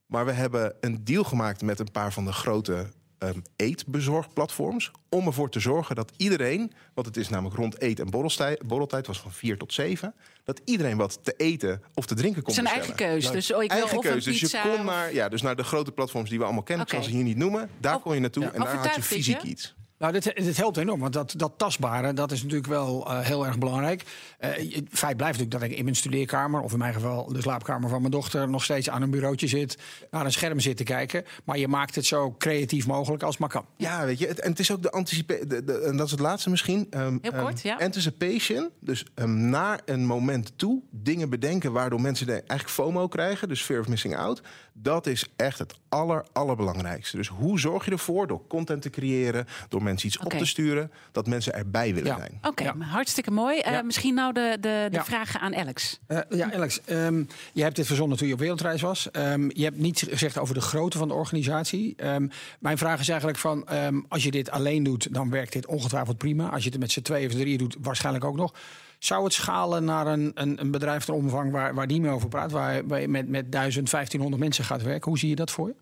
Maar 0.07 0.27
we 0.27 0.33
hebben 0.33 0.75
een 0.81 1.05
deal 1.05 1.25
gemaakt 1.25 1.63
met 1.63 1.79
een 1.79 1.91
paar 1.91 2.13
van 2.13 2.25
de 2.25 2.33
grote 2.33 2.87
um, 3.19 3.43
eetbezorgplatforms. 3.57 4.91
Om 5.09 5.27
ervoor 5.27 5.51
te 5.51 5.61
zorgen 5.61 5.95
dat 5.95 6.13
iedereen, 6.17 6.73
want 6.95 7.07
het 7.07 7.17
is 7.17 7.29
namelijk 7.29 7.57
rond 7.57 7.83
eet- 7.83 8.01
en 8.01 8.11
borreltijd, 8.11 8.67
borreltijd 8.67 9.07
was 9.07 9.21
van 9.21 9.33
4 9.33 9.59
tot 9.59 9.73
7, 9.73 10.15
dat 10.45 10.61
iedereen 10.65 10.97
wat 10.97 11.19
te 11.23 11.35
eten 11.37 11.83
of 11.95 12.07
te 12.07 12.15
drinken 12.15 12.43
kon 12.43 12.55
Zijn 12.55 12.67
eigen 12.67 12.95
keuze. 12.95 13.33
Dus 13.33 13.53
oh, 13.53 13.63
ik 13.63 13.73
wil 13.73 13.81
eigen 13.81 14.01
keuze. 14.01 14.31
Dus 14.31 14.41
je 14.41 14.61
kon 14.63 14.85
naar, 14.85 15.15
ja, 15.15 15.29
dus 15.29 15.43
naar 15.43 15.57
de 15.57 15.65
grote 15.65 15.93
platforms 15.93 16.29
die 16.29 16.39
we 16.39 16.45
allemaal 16.45 16.63
kennen, 16.63 16.87
okay. 16.87 16.99
ik 16.99 17.05
zal 17.05 17.13
ze 17.15 17.19
hier 17.19 17.29
niet 17.29 17.39
noemen. 17.43 17.71
Daar 17.81 18.01
kon 18.01 18.15
je 18.15 18.21
naartoe 18.21 18.45
en 18.45 18.61
daar 18.61 18.77
had 18.77 18.95
je 18.95 19.03
fysiek 19.03 19.43
iets. 19.43 19.75
Nou, 19.99 20.13
dit, 20.13 20.33
dit 20.35 20.57
helpt 20.57 20.77
enorm, 20.77 21.01
want 21.01 21.13
dat, 21.13 21.35
dat 21.37 21.53
tastbare, 21.57 22.13
dat 22.13 22.33
is 22.33 22.43
natuurlijk 22.43 22.69
wel 22.69 23.11
uh, 23.11 23.21
heel 23.21 23.47
erg 23.47 23.59
belangrijk. 23.59 24.03
Uh, 24.41 24.51
het 24.51 24.89
feit 24.91 25.17
blijft 25.17 25.39
natuurlijk 25.39 25.51
dat 25.51 25.63
ik 25.63 25.77
in 25.77 25.85
mijn 25.85 25.97
studeerkamer, 25.97 26.61
of 26.61 26.73
in 26.73 26.79
mijn 26.79 26.95
geval 26.95 27.33
de 27.33 27.41
slaapkamer 27.41 27.89
van 27.89 28.01
mijn 28.01 28.13
dochter, 28.13 28.49
nog 28.49 28.65
steeds 28.65 28.91
aan 28.91 29.03
een 29.03 29.11
bureautje 29.11 29.47
zit, 29.47 29.79
naar 30.11 30.25
een 30.25 30.33
scherm 30.33 30.61
zit 30.61 30.77
te 30.77 30.85
kijken. 30.85 31.25
Maar 31.45 31.59
je 31.59 31.69
maakt 31.69 31.95
het 31.95 32.07
zo 32.07 32.35
creatief 32.39 32.87
mogelijk 32.87 33.23
als 33.23 33.39
maar 33.39 33.49
kan. 33.49 33.65
Ja, 33.77 34.05
weet 34.05 34.19
je, 34.19 34.27
het, 34.27 34.41
en 34.41 34.51
het 34.51 34.59
is 34.59 34.71
ook 34.71 34.83
de 34.83 34.91
anticipatie, 34.91 35.45
en 35.65 35.97
dat 35.97 36.07
is 36.07 36.11
het 36.11 36.21
laatste 36.21 36.51
misschien. 36.51 36.87
Um, 36.91 37.19
heel 37.23 37.33
kort, 37.33 37.65
um, 37.65 37.71
ja. 37.71 37.77
Anticipation, 37.77 38.71
dus 38.81 39.05
um, 39.15 39.49
naar 39.49 39.81
een 39.85 40.07
moment 40.07 40.53
toe 40.57 40.83
dingen 40.91 41.31
bedenken 41.31 41.73
waardoor 41.73 42.01
mensen 42.01 42.29
eigenlijk 42.29 42.69
FOMO 42.69 43.09
krijgen, 43.09 43.49
dus 43.49 43.63
fear 43.63 43.81
of 43.81 43.89
missing 43.89 44.17
out. 44.17 44.43
Dat 44.73 45.07
is 45.07 45.27
echt 45.37 45.59
het 45.59 45.75
aller, 45.97 46.25
allerbelangrijkste. 46.33 47.17
Dus 47.17 47.29
hoe 47.29 47.61
zorg 47.61 47.85
je 47.85 47.91
ervoor 47.91 48.27
door 48.27 48.47
content 48.47 48.83
te 48.83 48.91
creëren, 48.91 49.47
door 49.69 49.83
mensen 49.83 50.09
iets 50.09 50.19
op 50.19 50.31
te 50.31 50.45
sturen, 50.45 50.91
dat 51.13 51.27
mensen 51.27 51.55
erbij 51.55 51.95
willen 51.95 52.11
ja. 52.11 52.17
zijn. 52.17 52.39
Oké, 52.43 52.63
okay, 52.63 52.87
hartstikke 52.87 53.31
mooi. 53.31 53.63
Uh, 53.69 53.83
misschien 53.83 54.15
nou 54.15 54.33
de, 54.33 54.57
de, 54.61 54.89
de 54.91 55.05
vragen 55.05 55.41
aan 55.41 55.57
Alex. 55.57 56.01
Uh, 56.09 56.19
ja, 56.29 56.53
Alex, 56.53 56.81
um, 56.91 57.27
je 57.53 57.63
hebt 57.63 57.77
dit 57.77 57.87
verzonnen 57.87 58.19
toen 58.19 58.27
je 58.27 58.33
op 58.33 58.39
wereldreis 58.39 58.81
was. 58.81 59.09
Um, 59.13 59.51
je 59.55 59.65
hebt 59.65 59.79
niets 59.79 60.03
gezegd 60.03 60.39
over 60.39 60.55
de 60.55 60.61
grootte 60.61 60.99
van 60.99 61.09
de 61.09 61.15
organisatie. 61.15 61.95
Um, 62.05 62.31
mijn 62.59 62.79
vraag 62.79 63.01
is 63.01 63.09
eigenlijk 63.09 63.39
van, 63.39 63.69
als 64.09 64.23
je 64.23 64.31
dit 64.31 64.51
alleen 64.51 64.83
doet, 64.83 65.15
dan 65.15 65.31
werkt 65.31 65.53
dit 65.53 65.67
ongetwijfeld 65.67 66.19
prima. 66.19 66.49
Als 66.49 66.65
je 66.65 66.71
het 66.71 66.79
met 66.79 66.93
z'n 66.93 67.03
twee 67.03 67.27
of 67.27 67.33
drieën 67.33 67.59
doet, 67.59 67.77
waarschijnlijk 67.81 68.25
ook 68.25 68.37
nog. 68.37 68.53
Zou 68.99 69.25
het 69.25 69.33
schalen 69.33 69.85
naar 69.85 70.07
een, 70.07 70.31
een, 70.35 70.61
een 70.61 70.71
bedrijf 70.71 71.05
ter 71.05 71.15
omvang 71.15 71.53
waar, 71.53 71.75
waar 71.75 71.87
die 71.87 72.01
mee 72.01 72.11
over 72.11 72.29
praat, 72.29 72.53
waar, 72.53 72.87
waar 72.87 73.01
je 73.01 73.09
met, 73.09 73.29
met 73.29 73.53
1000, 73.53 73.91
1500 73.91 74.43
mensen 74.43 74.65
gaat 74.65 74.83
werken? 74.83 75.09
Hoe 75.09 75.19
zie 75.19 75.29
je 75.29 75.37
dat 75.37 75.51
voor 75.51 75.69
je? 75.69 75.75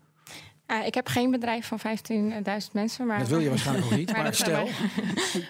Uh, 0.67 0.85
ik 0.85 0.93
heb 0.93 1.07
geen 1.07 1.31
bedrijf 1.31 1.67
van 1.67 1.79
15.000 1.79 2.71
mensen. 2.71 3.05
Maar... 3.05 3.19
Dat 3.19 3.27
wil 3.27 3.39
je 3.39 3.49
waarschijnlijk 3.49 3.89
nog 3.89 3.97
niet, 3.97 4.11
maar, 4.11 4.23
maar 4.23 4.33
stel. 4.33 4.67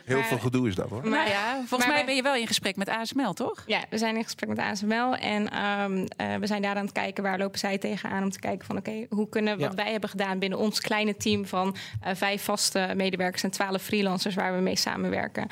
Heel 0.06 0.24
veel 0.24 0.38
gedoe 0.38 0.68
is 0.68 0.76
dat 0.76 0.90
hoor. 0.90 1.08
Maar 1.08 1.30
ja, 1.30 1.62
volgens 1.66 1.90
mij 1.90 2.06
ben 2.06 2.16
je 2.16 2.22
wel 2.22 2.36
in 2.36 2.48
gesprek 2.48 2.76
met 2.76 2.90
ASML, 2.90 3.34
toch? 3.34 3.64
Ja, 3.68 3.80
we 3.90 3.98
zijn 3.98 4.16
in 4.16 4.24
gesprek 4.24 4.50
met 4.50 4.60
ASML. 4.60 5.16
En 5.16 5.66
um, 5.66 5.98
uh, 5.98 6.36
we 6.36 6.48
zijn 6.48 6.62
daar 6.62 6.76
aan 6.76 6.86
het 6.86 6.92
kijken 6.92 7.24
waar 7.24 7.38
lopen 7.38 7.60
zij 7.60 7.78
tegenaan. 7.78 8.24
Om 8.24 8.30
te 8.30 8.40
kijken 8.40 8.66
van 8.66 8.78
oké, 8.78 8.90
okay, 8.90 9.08
hoe 9.10 9.30
kunnen 9.30 9.60
wat 9.60 9.70
ja. 9.70 9.84
wij 9.84 9.92
hebben 9.92 10.10
gedaan 10.10 10.40
binnen 10.40 10.60
ons 10.60 10.80
kleine 10.80 11.18
team 11.18 11.46
van 11.46 11.76
uh, 12.06 12.10
vijf 12.14 12.44
vaste 12.44 12.94
medewerkers 12.96 13.44
en 13.44 13.52
twaalf 13.52 13.82
freelancers 13.82 14.36
waar 14.36 14.56
we 14.56 14.62
mee 14.62 14.76
samenwerken. 14.76 15.48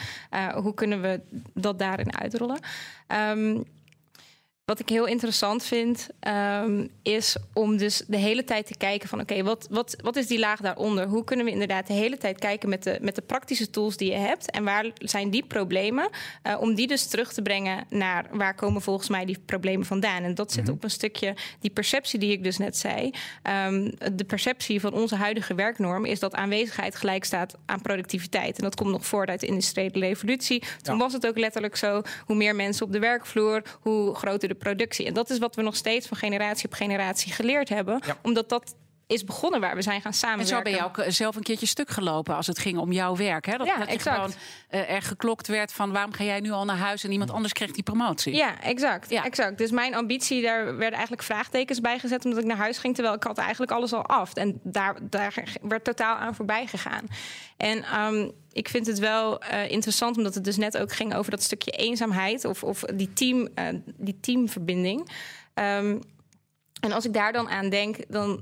hoe 0.55 0.73
kunnen 0.73 1.01
we 1.01 1.21
dat 1.53 1.79
daarin 1.79 2.17
uitrollen? 2.17 2.59
Um, 3.07 3.63
wat 4.65 4.79
ik 4.79 4.89
heel 4.89 5.05
interessant 5.05 5.63
vind, 5.63 6.07
um, 6.63 6.89
is 7.01 7.35
om 7.53 7.77
dus 7.77 8.03
de 8.07 8.17
hele 8.17 8.43
tijd 8.43 8.67
te 8.67 8.77
kijken 8.77 9.09
van 9.09 9.19
oké, 9.19 9.31
okay, 9.31 9.43
wat, 9.43 9.67
wat, 9.69 9.95
wat 10.01 10.15
is 10.15 10.27
die 10.27 10.39
laag 10.39 10.59
daaronder? 10.59 11.07
Hoe 11.07 11.23
kunnen 11.23 11.45
we 11.45 11.51
inderdaad 11.51 11.87
de 11.87 11.93
hele 11.93 12.17
tijd 12.17 12.39
kijken 12.39 12.69
met 12.69 12.83
de, 12.83 12.97
met 13.01 13.15
de 13.15 13.21
praktische 13.21 13.69
tools 13.69 13.97
die 13.97 14.11
je 14.11 14.17
hebt 14.17 14.51
en 14.51 14.63
waar 14.63 14.91
zijn 14.95 15.29
die 15.29 15.45
problemen? 15.45 16.09
Uh, 16.47 16.61
om 16.61 16.75
die 16.75 16.87
dus 16.87 17.07
terug 17.07 17.33
te 17.33 17.41
brengen 17.41 17.85
naar 17.89 18.25
waar 18.31 18.55
komen 18.55 18.81
volgens 18.81 19.09
mij 19.09 19.25
die 19.25 19.39
problemen 19.45 19.85
vandaan? 19.85 20.23
En 20.23 20.35
dat 20.35 20.51
zit 20.51 20.61
mm-hmm. 20.61 20.75
op 20.75 20.83
een 20.83 20.89
stukje 20.89 21.35
die 21.59 21.71
perceptie 21.71 22.19
die 22.19 22.31
ik 22.31 22.43
dus 22.43 22.57
net 22.57 22.77
zei. 22.77 23.11
Um, 23.67 23.93
de 24.13 24.25
perceptie 24.27 24.79
van 24.79 24.93
onze 24.93 25.15
huidige 25.15 25.55
werknorm 25.55 26.05
is 26.05 26.19
dat 26.19 26.33
aanwezigheid 26.33 26.95
gelijk 26.95 27.23
staat 27.23 27.55
aan 27.65 27.81
productiviteit. 27.81 28.57
En 28.57 28.63
dat 28.63 28.75
komt 28.75 28.91
nog 28.91 29.05
voort 29.05 29.29
uit 29.29 29.39
de 29.39 29.47
industriële 29.47 29.99
revolutie. 29.99 30.63
Toen 30.81 30.95
ja. 30.95 31.01
was 31.01 31.13
het 31.13 31.27
ook 31.27 31.37
letterlijk 31.37 31.75
zo: 31.75 32.01
hoe 32.25 32.35
meer 32.35 32.55
mensen 32.55 32.85
op 32.85 32.91
de 32.91 32.99
werkvloer, 32.99 33.61
hoe 33.81 34.15
groter 34.15 34.47
de 34.47 34.51
productie. 34.55 35.05
En 35.05 35.13
dat 35.13 35.29
is 35.29 35.37
wat 35.37 35.55
we 35.55 35.61
nog 35.61 35.75
steeds 35.75 36.07
van 36.07 36.17
generatie 36.17 36.65
op 36.65 36.73
generatie 36.73 37.33
geleerd 37.33 37.69
hebben. 37.69 38.01
Ja. 38.05 38.17
Omdat 38.21 38.49
dat 38.49 38.75
is 39.07 39.23
begonnen 39.23 39.59
waar 39.59 39.75
we 39.75 39.81
zijn 39.81 40.01
gaan 40.01 40.13
samenwerken. 40.13 40.55
En 40.55 40.63
zo 40.63 40.71
ben 40.71 40.79
je 40.79 40.85
ook 40.85 40.97
eh, 40.97 41.11
zelf 41.11 41.35
een 41.35 41.43
keertje 41.43 41.65
stuk 41.65 41.89
gelopen 41.89 42.35
als 42.35 42.47
het 42.47 42.59
ging 42.59 42.77
om 42.77 42.91
jouw 42.91 43.15
werk. 43.15 43.45
Hè? 43.45 43.57
Dat, 43.57 43.67
ja, 43.67 43.77
dat 43.77 43.87
je 43.87 43.93
exact. 43.93 44.15
gewoon 44.15 44.33
uh, 44.71 44.89
er 44.89 45.01
geklokt 45.01 45.47
werd 45.47 45.73
van 45.73 45.91
waarom 45.91 46.13
ga 46.13 46.23
jij 46.23 46.39
nu 46.39 46.51
al 46.51 46.65
naar 46.65 46.77
huis 46.77 47.03
en 47.03 47.11
iemand 47.11 47.31
anders 47.31 47.53
krijgt 47.53 47.73
die 47.73 47.83
promotie. 47.83 48.35
Ja, 48.35 48.61
exact. 48.61 49.09
Ja. 49.09 49.23
exact. 49.23 49.57
Dus 49.57 49.71
mijn 49.71 49.95
ambitie, 49.95 50.41
daar 50.41 50.65
werden 50.65 50.93
eigenlijk 50.93 51.23
vraagtekens 51.23 51.79
bij 51.79 51.99
gezet 51.99 52.25
omdat 52.25 52.39
ik 52.39 52.45
naar 52.45 52.57
huis 52.57 52.77
ging. 52.77 52.93
Terwijl 52.93 53.15
ik 53.15 53.23
had 53.23 53.37
eigenlijk 53.37 53.71
alles 53.71 53.93
al 53.93 54.05
af. 54.05 54.33
En 54.33 54.59
daar, 54.63 54.97
daar 55.01 55.43
werd 55.61 55.83
totaal 55.83 56.15
aan 56.15 56.35
voorbij 56.35 56.67
gegaan. 56.67 57.07
En 57.57 57.99
um, 57.99 58.31
ik 58.51 58.69
vind 58.69 58.87
het 58.87 58.99
wel 58.99 59.43
uh, 59.43 59.71
interessant, 59.71 60.17
omdat 60.17 60.35
het 60.35 60.43
dus 60.43 60.57
net 60.57 60.77
ook 60.77 60.93
ging 60.93 61.15
over 61.15 61.31
dat 61.31 61.43
stukje 61.43 61.71
eenzaamheid 61.71 62.45
of, 62.45 62.63
of 62.63 62.79
die, 62.79 63.13
team, 63.13 63.47
uh, 63.59 63.65
die 63.95 64.19
teamverbinding. 64.19 65.09
Um, 65.53 66.01
en 66.79 66.91
als 66.91 67.05
ik 67.05 67.13
daar 67.13 67.31
dan 67.31 67.49
aan 67.49 67.69
denk, 67.69 67.97
dan 68.07 68.41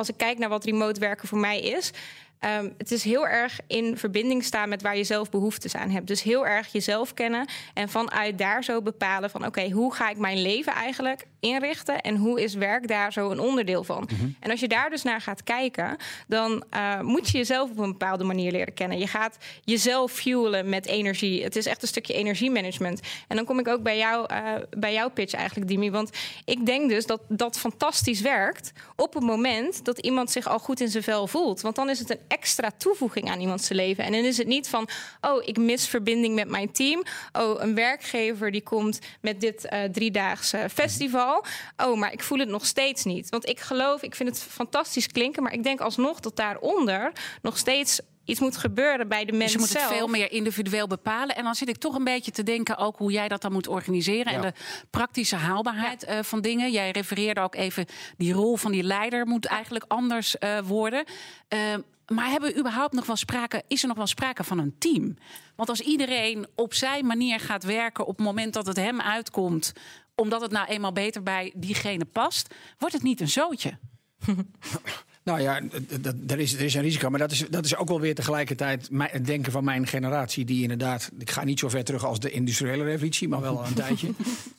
als 0.00 0.08
ik 0.08 0.16
kijk 0.16 0.38
naar 0.38 0.48
wat 0.48 0.64
remote 0.64 1.00
werken 1.00 1.28
voor 1.28 1.38
mij 1.38 1.60
is. 1.60 1.90
Ehm, 2.40 2.68
het 2.78 2.90
is 2.90 3.02
heel 3.04 3.26
erg 3.26 3.60
in 3.66 3.96
verbinding 3.96 4.44
staan 4.44 4.68
met 4.68 4.82
waar 4.82 4.96
je 4.96 5.04
zelf 5.04 5.30
behoeftes 5.30 5.74
aan 5.74 5.90
hebt. 5.90 6.06
Dus 6.06 6.22
heel 6.22 6.46
erg 6.46 6.72
jezelf 6.72 7.14
kennen 7.14 7.48
en 7.74 7.88
vanuit 7.88 8.38
daar 8.38 8.64
zo 8.64 8.82
bepalen 8.82 9.30
van 9.30 9.46
oké, 9.46 9.70
hoe 9.70 9.94
ga 9.94 10.10
ik 10.10 10.16
mijn 10.16 10.42
leven 10.42 10.72
eigenlijk 10.72 11.26
inrichten 11.40 12.00
en 12.00 12.16
hoe 12.16 12.42
is 12.42 12.54
werk 12.54 12.88
daar 12.88 13.12
zo 13.12 13.30
een 13.30 13.40
onderdeel 13.40 13.84
van. 13.84 14.08
Mhm. 14.12 14.28
En 14.40 14.50
als 14.50 14.60
je 14.60 14.68
daar 14.68 14.90
dus 14.90 15.02
naar 15.02 15.20
gaat 15.20 15.42
kijken, 15.42 15.96
dan 16.26 16.64
uh, 16.74 17.00
moet 17.00 17.30
je 17.30 17.38
jezelf 17.38 17.70
op 17.70 17.78
een 17.78 17.90
bepaalde 17.90 18.24
manier 18.24 18.52
leren 18.52 18.74
kennen. 18.74 18.98
Je 18.98 19.06
gaat 19.06 19.36
jezelf 19.64 20.12
fuelen 20.12 20.68
met 20.68 20.86
energie. 20.86 21.42
Het 21.42 21.56
is 21.56 21.66
echt 21.66 21.82
een 21.82 21.88
stukje 21.88 22.14
energiemanagement. 22.14 23.00
En 23.28 23.36
dan 23.36 23.44
kom 23.44 23.58
ik 23.58 23.68
ook 23.68 23.82
bij, 23.82 23.96
jou, 23.96 24.32
uh, 24.32 24.52
bij 24.70 24.92
jouw 24.92 25.10
pitch 25.10 25.34
eigenlijk, 25.34 25.68
Dimi. 25.68 25.90
Want 25.90 26.10
ik 26.44 26.66
denk 26.66 26.88
dus 26.88 27.06
dat 27.06 27.20
dat 27.28 27.58
fantastisch 27.58 28.20
werkt 28.20 28.72
op 28.96 29.14
het 29.14 29.22
moment 29.22 29.84
dat 29.84 29.98
iemand 29.98 30.30
zich 30.30 30.48
al 30.48 30.58
goed 30.58 30.80
in 30.80 30.88
zijn 30.88 31.02
vel 31.02 31.26
voelt. 31.26 31.60
Want 31.60 31.76
dan 31.76 31.88
is 31.88 31.98
het 31.98 32.10
een 32.10 32.18
extra 32.30 32.70
toevoeging 32.76 33.30
aan 33.30 33.40
iemands 33.40 33.68
leven. 33.68 34.04
En 34.04 34.12
dan 34.12 34.24
is 34.24 34.36
het 34.36 34.46
niet 34.46 34.68
van, 34.68 34.88
oh, 35.20 35.42
ik 35.44 35.58
mis 35.58 35.88
verbinding 35.88 36.34
met 36.34 36.48
mijn 36.48 36.72
team. 36.72 37.02
Oh, 37.32 37.62
een 37.62 37.74
werkgever 37.74 38.50
die 38.50 38.62
komt 38.62 38.98
met 39.20 39.40
dit 39.40 39.68
uh, 39.72 39.82
driedaagse 39.84 40.66
festival. 40.72 41.44
Oh, 41.76 41.98
maar 41.98 42.12
ik 42.12 42.22
voel 42.22 42.38
het 42.38 42.48
nog 42.48 42.66
steeds 42.66 43.04
niet. 43.04 43.28
Want 43.28 43.48
ik 43.48 43.60
geloof, 43.60 44.02
ik 44.02 44.14
vind 44.14 44.28
het 44.28 44.38
fantastisch 44.38 45.06
klinken, 45.06 45.42
maar 45.42 45.52
ik 45.52 45.62
denk 45.62 45.80
alsnog 45.80 46.20
dat 46.20 46.36
daaronder 46.36 47.12
nog 47.42 47.58
steeds 47.58 48.00
iets 48.24 48.40
moet 48.40 48.56
gebeuren 48.56 49.08
bij 49.08 49.24
de 49.24 49.32
mensen 49.32 49.42
dus 49.42 49.52
je 49.52 49.58
moet 49.58 49.68
zelf. 49.68 49.88
het 49.88 49.98
veel 49.98 50.18
meer 50.18 50.32
individueel 50.32 50.86
bepalen. 50.86 51.36
En 51.36 51.44
dan 51.44 51.54
zit 51.54 51.68
ik 51.68 51.76
toch 51.76 51.94
een 51.94 52.04
beetje 52.04 52.30
te 52.30 52.42
denken 52.42 52.76
ook 52.76 52.96
hoe 52.96 53.12
jij 53.12 53.28
dat 53.28 53.42
dan 53.42 53.52
moet 53.52 53.68
organiseren. 53.68 54.32
En 54.32 54.40
de 54.40 54.52
praktische 54.90 55.36
haalbaarheid 55.36 56.04
ja. 56.06 56.16
uh, 56.16 56.22
van 56.22 56.40
dingen. 56.40 56.70
Jij 56.70 56.90
refereerde 56.90 57.40
ook 57.40 57.54
even, 57.54 57.86
die 58.16 58.32
rol 58.32 58.56
van 58.56 58.72
die 58.72 58.82
leider 58.82 59.26
moet 59.26 59.46
eigenlijk 59.46 59.84
anders 59.88 60.36
uh, 60.40 60.58
worden. 60.58 61.04
Uh, 61.48 61.60
maar 62.14 62.30
hebben 62.30 62.52
we 62.52 62.58
überhaupt 62.58 62.92
nog 62.92 63.06
wel 63.06 63.16
sprake, 63.16 63.62
is 63.68 63.82
er 63.82 63.88
nog 63.88 63.96
wel 63.96 64.06
sprake 64.06 64.44
van 64.44 64.58
een 64.58 64.78
team? 64.78 65.16
Want 65.56 65.68
als 65.68 65.80
iedereen 65.80 66.46
op 66.54 66.74
zijn 66.74 67.06
manier 67.06 67.40
gaat 67.40 67.64
werken 67.64 68.06
op 68.06 68.16
het 68.16 68.26
moment 68.26 68.52
dat 68.52 68.66
het 68.66 68.76
hem 68.76 69.00
uitkomt, 69.00 69.72
omdat 70.14 70.40
het 70.40 70.50
nou 70.50 70.66
eenmaal 70.66 70.92
beter 70.92 71.22
bij 71.22 71.52
diegene 71.56 72.04
past, 72.04 72.54
wordt 72.78 72.94
het 72.94 73.02
niet 73.02 73.20
een 73.20 73.28
zootje. 73.28 73.78
Nou 75.22 75.40
ja, 75.40 75.60
er 76.26 76.38
is, 76.38 76.54
er 76.54 76.60
is 76.60 76.74
een 76.74 76.82
risico. 76.82 77.10
Maar 77.10 77.18
dat 77.18 77.30
is, 77.30 77.44
dat 77.50 77.64
is 77.64 77.76
ook 77.76 77.88
wel 77.88 78.00
weer 78.00 78.14
tegelijkertijd 78.14 78.88
het 78.92 79.26
denken 79.26 79.52
van 79.52 79.64
mijn 79.64 79.86
generatie. 79.86 80.44
Die 80.44 80.62
inderdaad, 80.62 81.10
ik 81.18 81.30
ga 81.30 81.44
niet 81.44 81.58
zo 81.58 81.68
ver 81.68 81.84
terug 81.84 82.04
als 82.04 82.20
de 82.20 82.30
industriële 82.30 82.84
revolutie, 82.84 83.28
maar 83.28 83.40
wel 83.40 83.58
al 83.58 83.66
een 83.66 83.74
tijdje. 83.84 84.08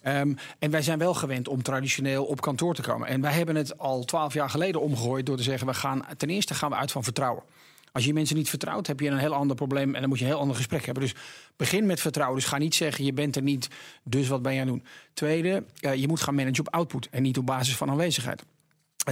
Um, 0.07 0.37
en 0.59 0.71
wij 0.71 0.81
zijn 0.81 0.99
wel 0.99 1.13
gewend 1.13 1.47
om 1.47 1.61
traditioneel 1.61 2.25
op 2.25 2.41
kantoor 2.41 2.75
te 2.75 2.81
komen. 2.81 3.07
En 3.07 3.21
wij 3.21 3.31
hebben 3.31 3.55
het 3.55 3.77
al 3.77 4.03
twaalf 4.03 4.33
jaar 4.33 4.49
geleden 4.49 4.81
omgegooid 4.81 5.25
door 5.25 5.37
te 5.37 5.43
zeggen: 5.43 5.67
we 5.67 5.73
gaan, 5.73 6.05
ten 6.17 6.29
eerste 6.29 6.53
gaan 6.53 6.69
we 6.69 6.75
uit 6.75 6.91
van 6.91 7.03
vertrouwen. 7.03 7.43
Als 7.91 8.05
je 8.05 8.13
mensen 8.13 8.35
niet 8.35 8.49
vertrouwt, 8.49 8.87
heb 8.87 8.99
je 8.99 9.09
een 9.09 9.17
heel 9.17 9.33
ander 9.33 9.55
probleem 9.55 9.95
en 9.95 9.99
dan 9.99 10.09
moet 10.09 10.19
je 10.19 10.25
een 10.25 10.31
heel 10.31 10.39
ander 10.39 10.55
gesprek 10.55 10.85
hebben. 10.85 11.03
Dus 11.03 11.15
begin 11.55 11.85
met 11.85 12.01
vertrouwen. 12.01 12.39
Dus 12.39 12.47
ga 12.47 12.57
niet 12.57 12.75
zeggen, 12.75 13.05
je 13.05 13.13
bent 13.13 13.35
er 13.35 13.41
niet, 13.41 13.67
dus 14.03 14.27
wat 14.27 14.41
ben 14.41 14.53
je 14.53 14.61
aan 14.61 14.67
het 14.67 14.75
doen? 14.75 14.85
Tweede, 15.13 15.63
uh, 15.81 15.95
je 15.95 16.07
moet 16.07 16.21
gaan 16.21 16.35
managen 16.35 16.59
op 16.59 16.73
output 16.73 17.07
en 17.09 17.21
niet 17.21 17.37
op 17.37 17.45
basis 17.45 17.75
van 17.75 17.89
aanwezigheid. 17.89 18.43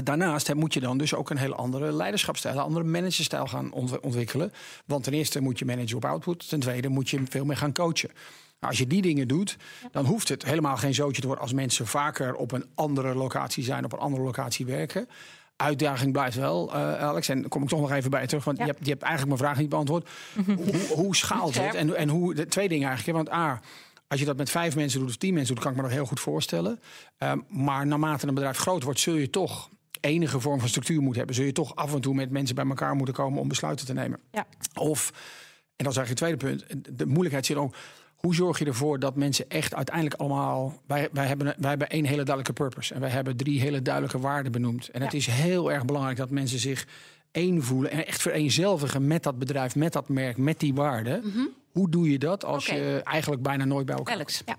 Daarnaast 0.04 0.54
moet 0.54 0.74
je 0.74 0.80
dan 0.80 0.98
dus 0.98 1.14
ook 1.14 1.30
een 1.30 1.38
hele 1.38 1.56
andere 1.56 1.92
leiderschapsstijl, 1.92 2.56
een 2.56 2.62
andere 2.62 2.86
managerstijl 2.86 3.48
gaan 3.48 3.72
ontwikkelen. 4.02 4.54
Want 4.86 5.04
ten 5.04 5.14
eerste 5.14 5.42
moet 5.42 5.60
je 5.60 5.66
managen 5.66 5.96
op 5.96 6.06
output. 6.06 6.50
Ten 6.50 6.60
tweede 6.60 6.90
moet 6.90 7.10
je 7.10 7.22
veel 7.30 7.46
meer 7.46 7.58
gaan 7.58 7.74
coachen. 7.74 8.10
Nou, 8.60 8.72
als 8.72 8.78
je 8.78 8.88
die 8.88 9.02
dingen 9.02 9.28
doet, 9.28 9.58
dan 9.92 10.06
hoeft 10.06 10.30
het 10.30 10.46
helemaal 10.46 10.78
geen 10.78 10.94
zootje 10.94 11.22
te 11.22 11.28
worden 11.28 11.46
als 11.46 11.54
mensen 11.54 11.88
vaker 11.88 12.36
op 12.36 12.52
een 12.52 12.66
andere 12.76 13.16
locatie 13.16 13.64
zijn, 13.64 13.86
op 13.86 13.94
een 13.94 14.00
andere 14.00 14.24
locatie 14.24 14.66
werken. 14.66 15.10
Uitdaging 15.56 16.12
blijft 16.12 16.36
wel, 16.36 16.76
uh, 16.76 16.96
Alex. 16.96 17.30
En 17.30 17.40
daar 17.40 17.50
kom 17.50 17.64
ik 17.64 17.70
toch 17.70 17.80
nog 17.80 17.92
even 17.92 18.12
bij 18.12 18.28
terug, 18.28 18.44
want 18.44 18.58
ja. 18.58 18.66
je, 18.66 18.72
hebt, 18.72 18.86
je 18.86 18.92
hebt 18.92 19.04
eigenlijk 19.04 19.40
mijn 19.40 19.50
vraag 19.50 19.62
niet 19.62 19.70
beantwoord. 19.70 20.10
hoe, 20.46 20.88
hoe 21.04 21.16
schaalt 21.16 21.56
het? 21.56 21.76
En, 21.76 21.96
en 21.96 22.10
hoe, 22.10 22.34
de, 22.34 22.46
twee 22.46 22.68
dingen 22.68 22.88
eigenlijk. 22.88 23.18
Want 23.18 23.38
A, 23.38 23.62
als 24.08 24.20
je 24.20 24.26
dat 24.26 24.38
met 24.38 24.50
vijf 24.50 24.76
mensen 24.76 25.00
doet 25.00 25.10
of 25.10 25.16
tien 25.16 25.34
mensen 25.34 25.56
doet, 25.56 25.64
kan 25.64 25.72
ik 25.72 25.78
me 25.78 25.84
dat 25.84 25.94
heel 25.94 26.06
goed 26.06 26.20
voorstellen. 26.20 26.80
Um, 27.18 27.46
maar 27.48 27.88
naarmate 27.88 28.28
een 28.28 28.34
bedrijf 28.34 28.58
groot 28.58 28.84
wordt, 28.84 29.00
zul 29.00 29.16
je 29.16 29.30
toch 29.30 29.70
enige 30.00 30.40
vorm 30.40 30.60
van 30.60 30.70
structuur 30.70 31.02
moeten 31.02 31.18
hebben. 31.18 31.36
Zul 31.36 31.46
je 31.46 31.52
toch 31.52 31.76
af 31.76 31.94
en 31.94 32.02
toe 32.02 32.14
met 32.14 32.30
mensen 32.30 32.56
bij 32.56 32.66
elkaar 32.66 32.96
moeten 32.96 33.16
komen 33.16 33.42
om 33.42 33.48
besluiten 33.48 33.86
te 33.86 33.94
nemen. 33.94 34.20
Ja. 34.32 34.48
Of, 34.74 35.12
en 35.76 35.86
dat 35.86 35.92
is 35.92 35.98
eigenlijk 35.98 36.10
het 36.10 36.42
tweede 36.42 36.66
punt, 36.68 36.98
de 36.98 37.06
moeilijkheid 37.06 37.46
zit 37.46 37.58
ook. 37.58 37.76
Hoe 38.16 38.36
zorg 38.36 38.60
je 38.60 38.66
ervoor 38.66 39.00
dat 39.00 39.16
mensen 39.16 39.50
echt 39.50 39.76
uiteindelijk 39.76 40.16
allemaal. 40.16 40.82
Wij, 40.88 41.10
wij, 41.12 41.26
hebben, 41.26 41.56
wij 41.58 41.70
hebben 41.70 41.90
één 41.90 42.06
hele 42.06 42.24
duidelijke 42.24 42.54
purpose. 42.54 42.94
En 42.94 43.00
wij 43.00 43.10
hebben 43.10 43.38
drie 43.38 43.60
hele 43.60 43.82
duidelijke 43.82 44.20
waarden 44.20 44.52
benoemd. 44.52 44.90
En 44.90 45.02
het 45.02 45.14
is 45.14 45.26
heel 45.28 45.72
erg 45.72 45.86
belangrijk 45.86 46.18
dat 46.18 46.30
mensen 46.30 46.60
zich 46.60 46.88
één 47.32 47.64
voelen. 47.64 47.92
En 47.92 48.08
echt 48.08 48.22
vereenzelvigen 48.22 49.08
met 49.08 49.24
dat 49.24 49.40
bedrijf, 49.40 49.76
met 49.76 49.94
dat 49.94 50.10
merk, 50.10 50.38
met 50.38 50.60
die 50.60 50.74
waarden. 50.74 51.22
Mhm. 51.26 51.40
Hoe 51.80 51.90
doe 51.90 52.12
je 52.12 52.20
dat 52.20 52.46
als 52.46 52.66
je 52.66 53.02
eigenlijk 53.04 53.42
bijna 53.42 53.66
nooit 53.66 53.86
bij 53.86 53.96
elkaar 53.96 54.16
Alex. 54.16 54.42
Ja. 54.46 54.58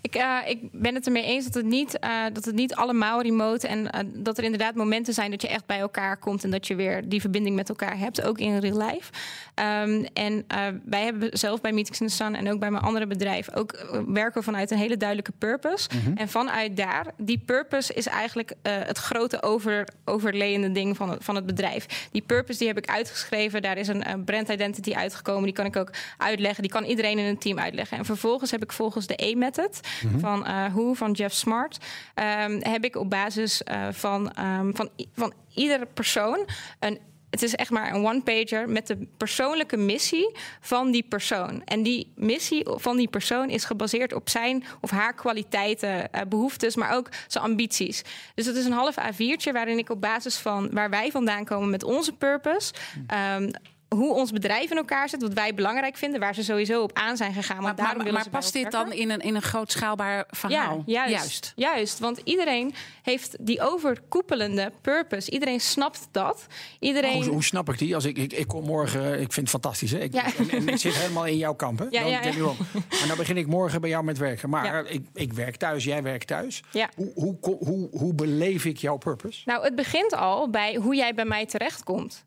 Ik, 0.00 0.14
eh, 0.14 0.38
ik 0.46 0.58
ben 0.72 0.94
het 0.94 1.06
ermee 1.06 1.24
eens 1.24 1.44
dat 1.44 1.54
het 1.54 1.64
niet, 1.64 1.98
eh, 1.98 2.10
dat 2.32 2.44
het 2.44 2.54
niet 2.54 2.74
allemaal 2.74 3.22
remote 3.22 3.68
en 3.68 3.90
eh, 3.90 4.00
dat 4.14 4.38
er 4.38 4.44
inderdaad 4.44 4.74
momenten 4.74 5.14
zijn 5.14 5.30
dat 5.30 5.42
je 5.42 5.48
echt 5.48 5.66
bij 5.66 5.78
elkaar 5.78 6.16
komt 6.16 6.44
en 6.44 6.50
dat 6.50 6.66
je 6.66 6.74
weer 6.74 7.08
die 7.08 7.20
verbinding 7.20 7.56
met 7.56 7.68
elkaar 7.68 7.98
hebt, 7.98 8.22
ook 8.22 8.38
in 8.38 8.58
real 8.58 8.76
life. 8.76 9.12
Ehm, 9.54 10.04
en 10.12 10.46
wij 10.84 11.04
hebben 11.04 11.38
zelf 11.38 11.60
bij 11.60 11.72
Meetings 11.72 12.00
in 12.00 12.06
the 12.06 12.12
Sun 12.12 12.34
en 12.34 12.52
ook 12.52 12.58
bij 12.58 12.70
mijn 12.70 12.84
andere 12.84 13.06
bedrijf 13.06 13.54
ook 13.54 14.02
werken 14.06 14.38
we 14.38 14.44
vanuit 14.44 14.70
een 14.70 14.78
hele 14.78 14.96
duidelijke 14.96 15.32
purpose. 15.38 15.88
Mhm. 15.94 16.16
En 16.16 16.28
vanuit 16.28 16.76
daar, 16.76 17.06
die 17.16 17.38
purpose 17.38 17.94
is 17.94 18.06
eigenlijk 18.06 18.54
het 18.62 18.98
grote 18.98 19.42
over, 19.42 19.88
overlayende 20.04 20.72
ding 20.72 20.96
van 20.96 21.10
het, 21.10 21.24
van 21.24 21.34
het 21.34 21.46
bedrijf. 21.46 22.08
Die 22.12 22.22
purpose 22.22 22.58
die 22.58 22.68
heb 22.68 22.78
ik 22.78 22.88
uitgeschreven, 22.88 23.62
daar 23.62 23.78
is 23.78 23.88
een, 23.88 24.10
een 24.10 24.24
brand 24.24 24.48
identity 24.48 24.94
uitgekomen, 24.94 25.44
die 25.44 25.52
kan 25.52 25.66
ik 25.66 25.76
ook 25.76 25.90
uitleggen, 26.18 26.53
die 26.62 26.72
kan 26.72 26.84
iedereen 26.84 27.18
in 27.18 27.24
een 27.24 27.38
team 27.38 27.58
uitleggen. 27.58 27.98
En 27.98 28.04
vervolgens 28.04 28.50
heb 28.50 28.62
ik 28.62 28.72
volgens 28.72 29.06
de 29.06 29.24
E-method 29.26 29.80
Mhm. 30.04 30.18
van 30.18 30.46
eh 30.46 30.66
Who, 30.74 30.92
van 30.94 31.12
Jeff 31.12 31.34
Smart, 31.34 31.78
ehm, 32.14 32.58
heb 32.62 32.84
ik 32.84 32.96
op 32.96 33.10
basis 33.10 33.62
eh, 33.62 33.86
van, 33.90 34.32
ehm, 34.32 34.72
van, 34.72 34.88
van 35.14 35.32
iedere 35.54 35.86
persoon 35.94 36.46
een 36.80 36.98
het 37.30 37.42
is 37.42 37.54
echt 37.54 37.70
maar 37.70 37.94
een 37.94 38.04
one-pager 38.06 38.68
met 38.68 38.86
de 38.86 39.06
persoonlijke 39.16 39.76
missie 39.76 40.36
van 40.60 40.90
die 40.90 41.02
persoon. 41.08 41.62
En 41.64 41.82
die 41.82 42.12
missie 42.16 42.66
van 42.66 42.96
die 42.96 43.08
persoon 43.08 43.50
is 43.50 43.64
gebaseerd 43.64 44.12
op 44.12 44.28
zijn 44.28 44.64
of 44.80 44.90
haar 44.90 45.14
kwaliteiten, 45.14 46.12
eh, 46.12 46.20
behoeftes, 46.28 46.76
maar 46.76 46.94
ook 46.96 47.08
zijn 47.28 47.44
ambities. 47.44 48.02
Dus 48.34 48.46
het 48.46 48.56
is 48.56 48.64
een 48.64 48.72
half 48.72 48.96
A4'tje 48.98 49.52
waarin 49.52 49.78
ik 49.78 49.90
op 49.90 50.00
basis 50.00 50.36
van 50.36 50.70
waar 50.72 50.90
wij 50.90 51.10
vandaan 51.10 51.44
komen 51.44 51.70
met 51.70 51.84
onze 51.84 52.12
purpose. 52.12 52.72
ehm, 53.06 53.50
hoe 53.94 54.14
ons 54.14 54.30
bedrijf 54.32 54.70
in 54.70 54.76
elkaar 54.76 55.08
zit, 55.08 55.22
wat 55.22 55.32
wij 55.32 55.54
belangrijk 55.54 55.96
vinden, 55.96 56.20
waar 56.20 56.34
ze 56.34 56.42
sowieso 56.44 56.82
op 56.82 56.90
aan 56.92 57.16
zijn 57.16 57.32
gegaan. 57.32 57.62
Maar, 57.62 57.74
maar, 57.76 57.96
maar 57.96 58.04
bij 58.12 58.24
past 58.30 58.52
dit 58.52 58.70
dan 58.70 58.92
in 58.92 59.10
een, 59.10 59.20
in 59.20 59.34
een 59.34 59.42
groot 59.42 59.70
schaalbaar 59.72 60.24
verhaal? 60.30 60.82
Ja, 60.86 61.08
juist, 61.08 61.52
juist. 61.56 61.98
Want 61.98 62.20
iedereen 62.24 62.74
heeft 63.02 63.36
die 63.40 63.60
overkoepelende 63.62 64.72
purpose. 64.80 65.30
Iedereen 65.30 65.60
snapt 65.60 66.08
dat. 66.10 66.46
Iedereen... 66.78 67.22
Hoe, 67.22 67.32
hoe 67.32 67.44
snap 67.44 67.68
ik 67.68 67.78
die? 67.78 67.94
Als 67.94 68.04
ik, 68.04 68.18
ik, 68.18 68.32
ik 68.32 68.46
kom 68.46 68.64
morgen, 68.64 69.12
ik 69.12 69.32
vind 69.32 69.36
het 69.36 69.48
fantastisch. 69.50 69.90
Hè? 69.90 69.98
Ik, 69.98 70.12
Ja. 70.14 70.24
en, 70.38 70.50
en 70.50 70.68
ik 70.68 70.76
zit 70.76 70.94
helemaal 70.94 71.26
in 71.26 71.36
jouw 71.36 71.54
kamp. 71.54 71.78
Hè? 71.78 71.84
Ja, 71.90 72.00
Dan- 72.00 72.10
ja, 72.10 72.16
ja. 72.16 72.20
ken 72.22 72.32
je 72.34 72.42
wel. 72.42 72.56
En 73.02 73.08
dan 73.08 73.16
begin 73.16 73.36
ik 73.36 73.46
morgen 73.46 73.80
bij 73.80 73.90
jou 73.90 74.04
met 74.04 74.18
werken. 74.18 74.50
Maar 74.50 74.64
Ja. 74.64 74.88
ik, 74.88 75.02
ik 75.14 75.32
werk 75.32 75.56
thuis, 75.56 75.84
jij 75.84 76.02
werkt 76.02 76.26
thuis. 76.26 76.62
Ja. 76.70 76.88
Hoe, 76.94 77.12
hoe, 77.14 77.36
hoe, 77.40 77.88
hoe, 77.90 78.14
beleef 78.14 78.64
ik 78.64 78.76
jouw 78.76 78.96
purpose? 78.96 79.42
Nou, 79.44 79.64
het 79.64 79.74
begint 79.74 80.12
al 80.14 80.50
bij 80.50 80.74
hoe 80.74 80.94
jij 80.96 81.14
bij 81.14 81.24
mij 81.24 81.46
terechtkomt. 81.46 82.24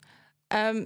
Ehm, 0.48 0.84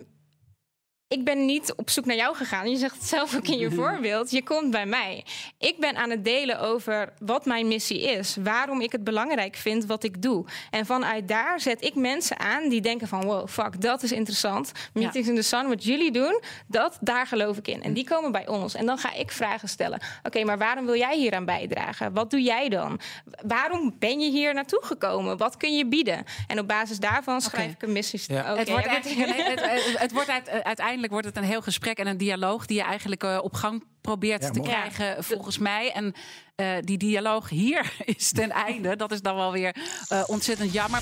ik 1.13 1.25
ben 1.25 1.47
niet 1.47 1.75
op 1.77 1.91
zoek 1.91 2.05
naar 2.05 2.17
jou 2.17 2.37
gegaan. 2.37 2.71
Je 2.71 2.77
zegt 2.77 2.95
het 2.95 3.05
zelf 3.05 3.37
ook 3.37 3.47
in 3.49 3.59
je 3.59 3.71
voorbeeld. 3.81 4.31
Je 4.31 4.43
komt 4.43 4.71
bij 4.71 4.87
mij. 4.87 5.25
Ik 5.59 5.77
ben 5.79 5.97
aan 5.97 6.11
het 6.11 6.25
delen 6.25 6.61
over 6.61 7.13
wat 7.19 7.45
mijn 7.47 7.69
missie 7.69 8.03
is. 8.03 8.37
Waarom 8.41 8.81
ik 8.81 8.93
het 8.93 9.05
belangrijk 9.05 9.57
vind 9.57 9.87
wat 9.87 10.05
ik 10.05 10.23
doe. 10.23 10.45
En 10.71 10.87
vanuit 10.87 11.29
daar 11.29 11.61
zet 11.61 11.85
ik 11.85 11.95
mensen 11.95 12.39
aan 12.39 12.69
die 12.69 12.81
denken 12.81 13.09
van... 13.09 13.25
wow, 13.25 13.49
fuck, 13.49 13.81
dat 13.81 14.03
is 14.03 14.13
interessant. 14.13 14.73
Meetings 14.93 15.29
in 15.29 15.35
the 15.35 15.43
Sun, 15.43 15.69
wat 15.69 15.85
jullie 15.85 16.11
doen, 16.11 16.41
dat, 16.67 16.99
daar 17.01 17.27
geloof 17.27 17.57
ik 17.57 17.69
in. 17.69 17.83
En 17.83 17.93
die 17.93 18.05
komen 18.05 18.33
bij 18.33 18.47
ons. 18.49 18.75
En 18.75 18.87
dan 18.87 18.99
ga 18.99 19.15
ik 19.15 19.31
vragen 19.31 19.69
stellen. 19.69 20.01
Oké, 20.23 20.45
maar 20.45 20.59
waarom 20.59 20.87
wil 20.87 20.97
jij 20.97 21.17
hier 21.17 21.35
aan 21.35 21.45
bijdragen? 21.45 22.13
Wat 22.13 22.31
doe 22.31 22.43
jij 22.43 22.69
dan? 22.69 23.01
Waarom 23.47 23.95
ben 23.99 24.21
je 24.21 24.31
hier 24.31 24.55
naartoe 24.55 24.85
gekomen? 24.85 25.37
Wat 25.37 25.57
kun 25.57 25.77
je 25.77 25.87
bieden? 25.87 26.25
En 26.47 26.59
op 26.59 26.69
basis 26.69 26.99
daarvan 26.99 27.41
schrijf 27.41 27.73
ik 27.73 27.83
een 27.83 27.93
missie. 27.93 28.21
Ja. 28.27 28.57
Het, 28.57 28.69
wordt 28.69 28.91
het, 28.91 29.05
het, 29.15 29.99
het 29.99 30.13
wordt 30.13 30.29
uit- 30.29 30.51
uiteindelijk 30.51 31.01
wordt 31.11 31.27
het 31.27 31.37
een 31.37 31.43
heel 31.43 31.63
gesprek 31.63 31.99
en 31.99 32.07
een 32.07 32.17
dialoog 32.17 32.67
die 32.67 32.77
je 32.77 32.83
eigenlijk 32.83 33.23
eh, 33.23 33.39
op 33.43 33.55
gang 33.55 33.85
probeert 34.01 34.43
Ja, 34.43 34.51
te 34.51 34.59
mooi. 34.59 34.71
krijgen, 34.71 35.25
volgens 35.25 35.59
mij. 35.59 35.93
En 35.93 36.15
eh, 36.55 36.67
die 36.81 36.99
dialoog 36.99 37.49
hier 37.49 37.93
is 38.17 38.33
ten 38.33 38.51
einde. 38.51 38.97
Dat 38.97 39.13
is 39.13 39.23
dan 39.23 39.37
wel 39.37 39.53
weer 39.53 39.77
eh, 40.09 40.23
ontzettend 40.27 40.73
jammer. 40.73 41.01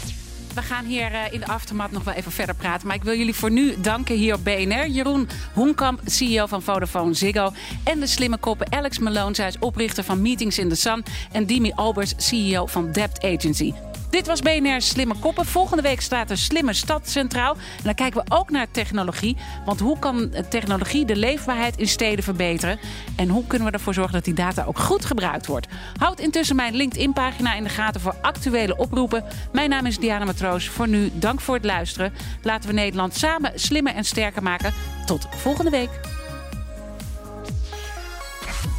We 0.55 0.63
gaan 0.63 0.85
hier 0.85 1.13
eh, 1.13 1.33
in 1.33 1.41
de 1.41 1.47
aftermath 1.47 1.91
nog 1.91 2.05
wel 2.05 2.15
even 2.15 2.33
verder 2.33 2.55
praten. 2.55 2.87
Maar 2.87 2.97
ik 2.97 3.03
wil 3.03 3.17
jullie 3.17 3.35
voor 3.35 3.51
nu 3.51 3.81
danken 3.81 4.15
hier 4.17 4.35
op 4.35 4.45
BNR. 4.45 4.89
Jeroen 4.89 5.29
Hoenkamp, 5.55 6.01
CEO 6.05 6.47
van 6.47 6.63
Vodafone 6.63 7.15
Ziggo. 7.15 7.53
En 7.85 8.01
de 8.01 8.07
slimme 8.07 8.37
koppen 8.37 8.73
Alex 8.73 8.99
Malone. 8.99 9.35
Zij 9.35 9.49
is 9.49 9.59
oprichter 9.59 10.05
van 10.05 10.23
Meetings 10.23 10.59
in 10.59 10.69
the 10.69 10.75
Sun. 10.75 11.05
En 11.33 11.47
Dimi 11.47 11.73
Albers, 11.75 12.13
CEO 12.17 12.67
van 12.67 12.93
Debt 12.93 13.25
Agency. 13.25 13.73
Dit 14.11 14.27
was 14.27 14.41
BNR 14.41 14.81
Slimme 14.81 15.15
Koppen. 15.19 15.47
Volgende 15.47 15.83
week 15.83 16.01
staat 16.01 16.31
er 16.31 16.39
Slimme 16.39 16.73
Stad 16.73 17.09
centraal. 17.09 17.55
En 17.55 17.85
dan 17.85 17.95
kijken 17.95 18.25
we 18.25 18.35
ook 18.35 18.51
naar 18.51 18.71
technologie. 18.71 19.37
Want 19.65 19.81
hoe 19.81 19.99
kan 19.99 20.35
technologie 20.49 21.05
de 21.05 21.17
leefbaarheid 21.17 21.77
in 21.77 21.89
steden 21.89 22.25
verbeteren? 22.25 22.79
En 23.17 23.29
hoe 23.29 23.47
kunnen 23.47 23.69
we 23.69 23.73
ervoor 23.73 23.95
zorgen 23.95 24.13
dat 24.13 24.25
die 24.25 24.35
data 24.35 24.65
ook 24.65 24.79
goed 24.79 25.05
gebruikt 25.05 25.47
wordt? 25.47 25.67
Houd 25.97 26.21
intussen 26.21 26.57
mijn 26.57 26.75
LinkedIn-pagina 26.75 27.55
in 27.55 27.63
de 27.63 27.69
gaten 27.69 28.01
voor 28.01 28.17
actuele 28.23 28.77
oproepen. 28.77 29.25
Mijn 29.53 29.71
naam 29.71 29.87
is 29.87 29.99
Diana 29.99 30.25
Matroos. 30.25 30.69
Voor 30.69 30.89
nu, 30.89 31.11
dank 31.15 31.41
voor 31.41 31.55
het 31.55 31.65
luisteren. 31.65 32.13
Laten 32.43 32.69
we 32.69 32.75
Nederland 32.75 33.15
samen 33.15 33.53
slimmer 33.55 33.95
en 33.95 34.05
sterker 34.05 34.43
maken. 34.43 34.75
Tot 35.07 35.29
volgende 35.37 35.71
week. 35.71 35.91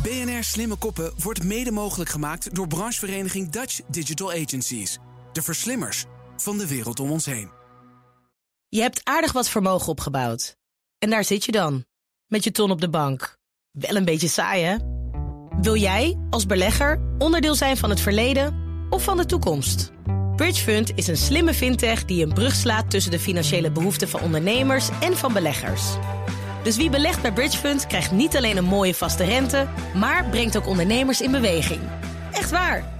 BNR 0.04 0.44
Slimme 0.44 0.76
Koppen 0.76 1.14
wordt 1.18 1.44
mede 1.44 1.72
mogelijk 1.72 2.10
gemaakt 2.10 2.56
door 2.56 2.68
branchevereniging 2.68 3.50
Dutch 3.50 3.80
Digital 3.88 4.32
Agencies. 4.32 5.00
De 5.34 5.42
verslimmers 5.42 6.06
van 6.38 6.58
de 6.58 6.68
wereld 6.68 7.00
om 7.00 7.12
ons 7.12 7.26
heen. 7.26 7.52
Je 8.68 8.82
hebt 8.82 9.02
aardig 9.04 9.32
wat 9.32 9.50
vermogen 9.50 9.88
opgebouwd. 9.88 10.58
En 10.98 11.10
daar 11.10 11.24
zit 11.24 11.46
je 11.46 11.52
dan, 11.52 11.86
met 12.28 12.44
je 12.44 12.52
ton 12.52 12.72
op 12.72 12.82
de 12.82 12.90
bank. 12.90 13.38
Wel 13.72 13.96
een 13.96 14.06
beetje 14.06 14.28
saai, 14.28 14.64
hè? 14.64 14.78
Wil 15.62 15.76
jij, 15.76 16.20
als 16.30 16.46
belegger, 16.46 17.02
onderdeel 17.18 17.56
zijn 17.56 17.78
van 17.78 17.90
het 17.90 18.00
verleden 18.00 18.56
of 18.90 19.04
van 19.04 19.18
de 19.18 19.26
toekomst? 19.26 19.92
Bridgefund 20.36 20.92
is 20.96 21.08
een 21.08 21.18
slimme 21.18 21.54
fintech 21.54 22.06
die 22.06 22.26
een 22.26 22.34
brug 22.34 22.56
slaat 22.56 22.90
tussen 22.90 23.12
de 23.12 23.20
financiële 23.20 23.72
behoeften 23.72 24.10
van 24.10 24.22
ondernemers 24.22 24.90
en 25.02 25.18
van 25.18 25.34
beleggers. 25.34 25.84
Dus 26.64 26.76
wie 26.76 26.90
belegt 26.90 27.22
bij 27.22 27.34
Bridgefund 27.34 27.88
krijgt 27.88 28.12
niet 28.12 28.36
alleen 28.36 28.58
een 28.58 28.64
mooie 28.64 28.94
vaste 28.94 29.24
rente, 29.24 29.68
maar 29.94 30.30
brengt 30.30 30.58
ook 30.58 30.68
ondernemers 30.68 31.22
in 31.22 31.32
beweging. 31.32 31.82
Echt 32.32 32.52
waar, 32.52 33.00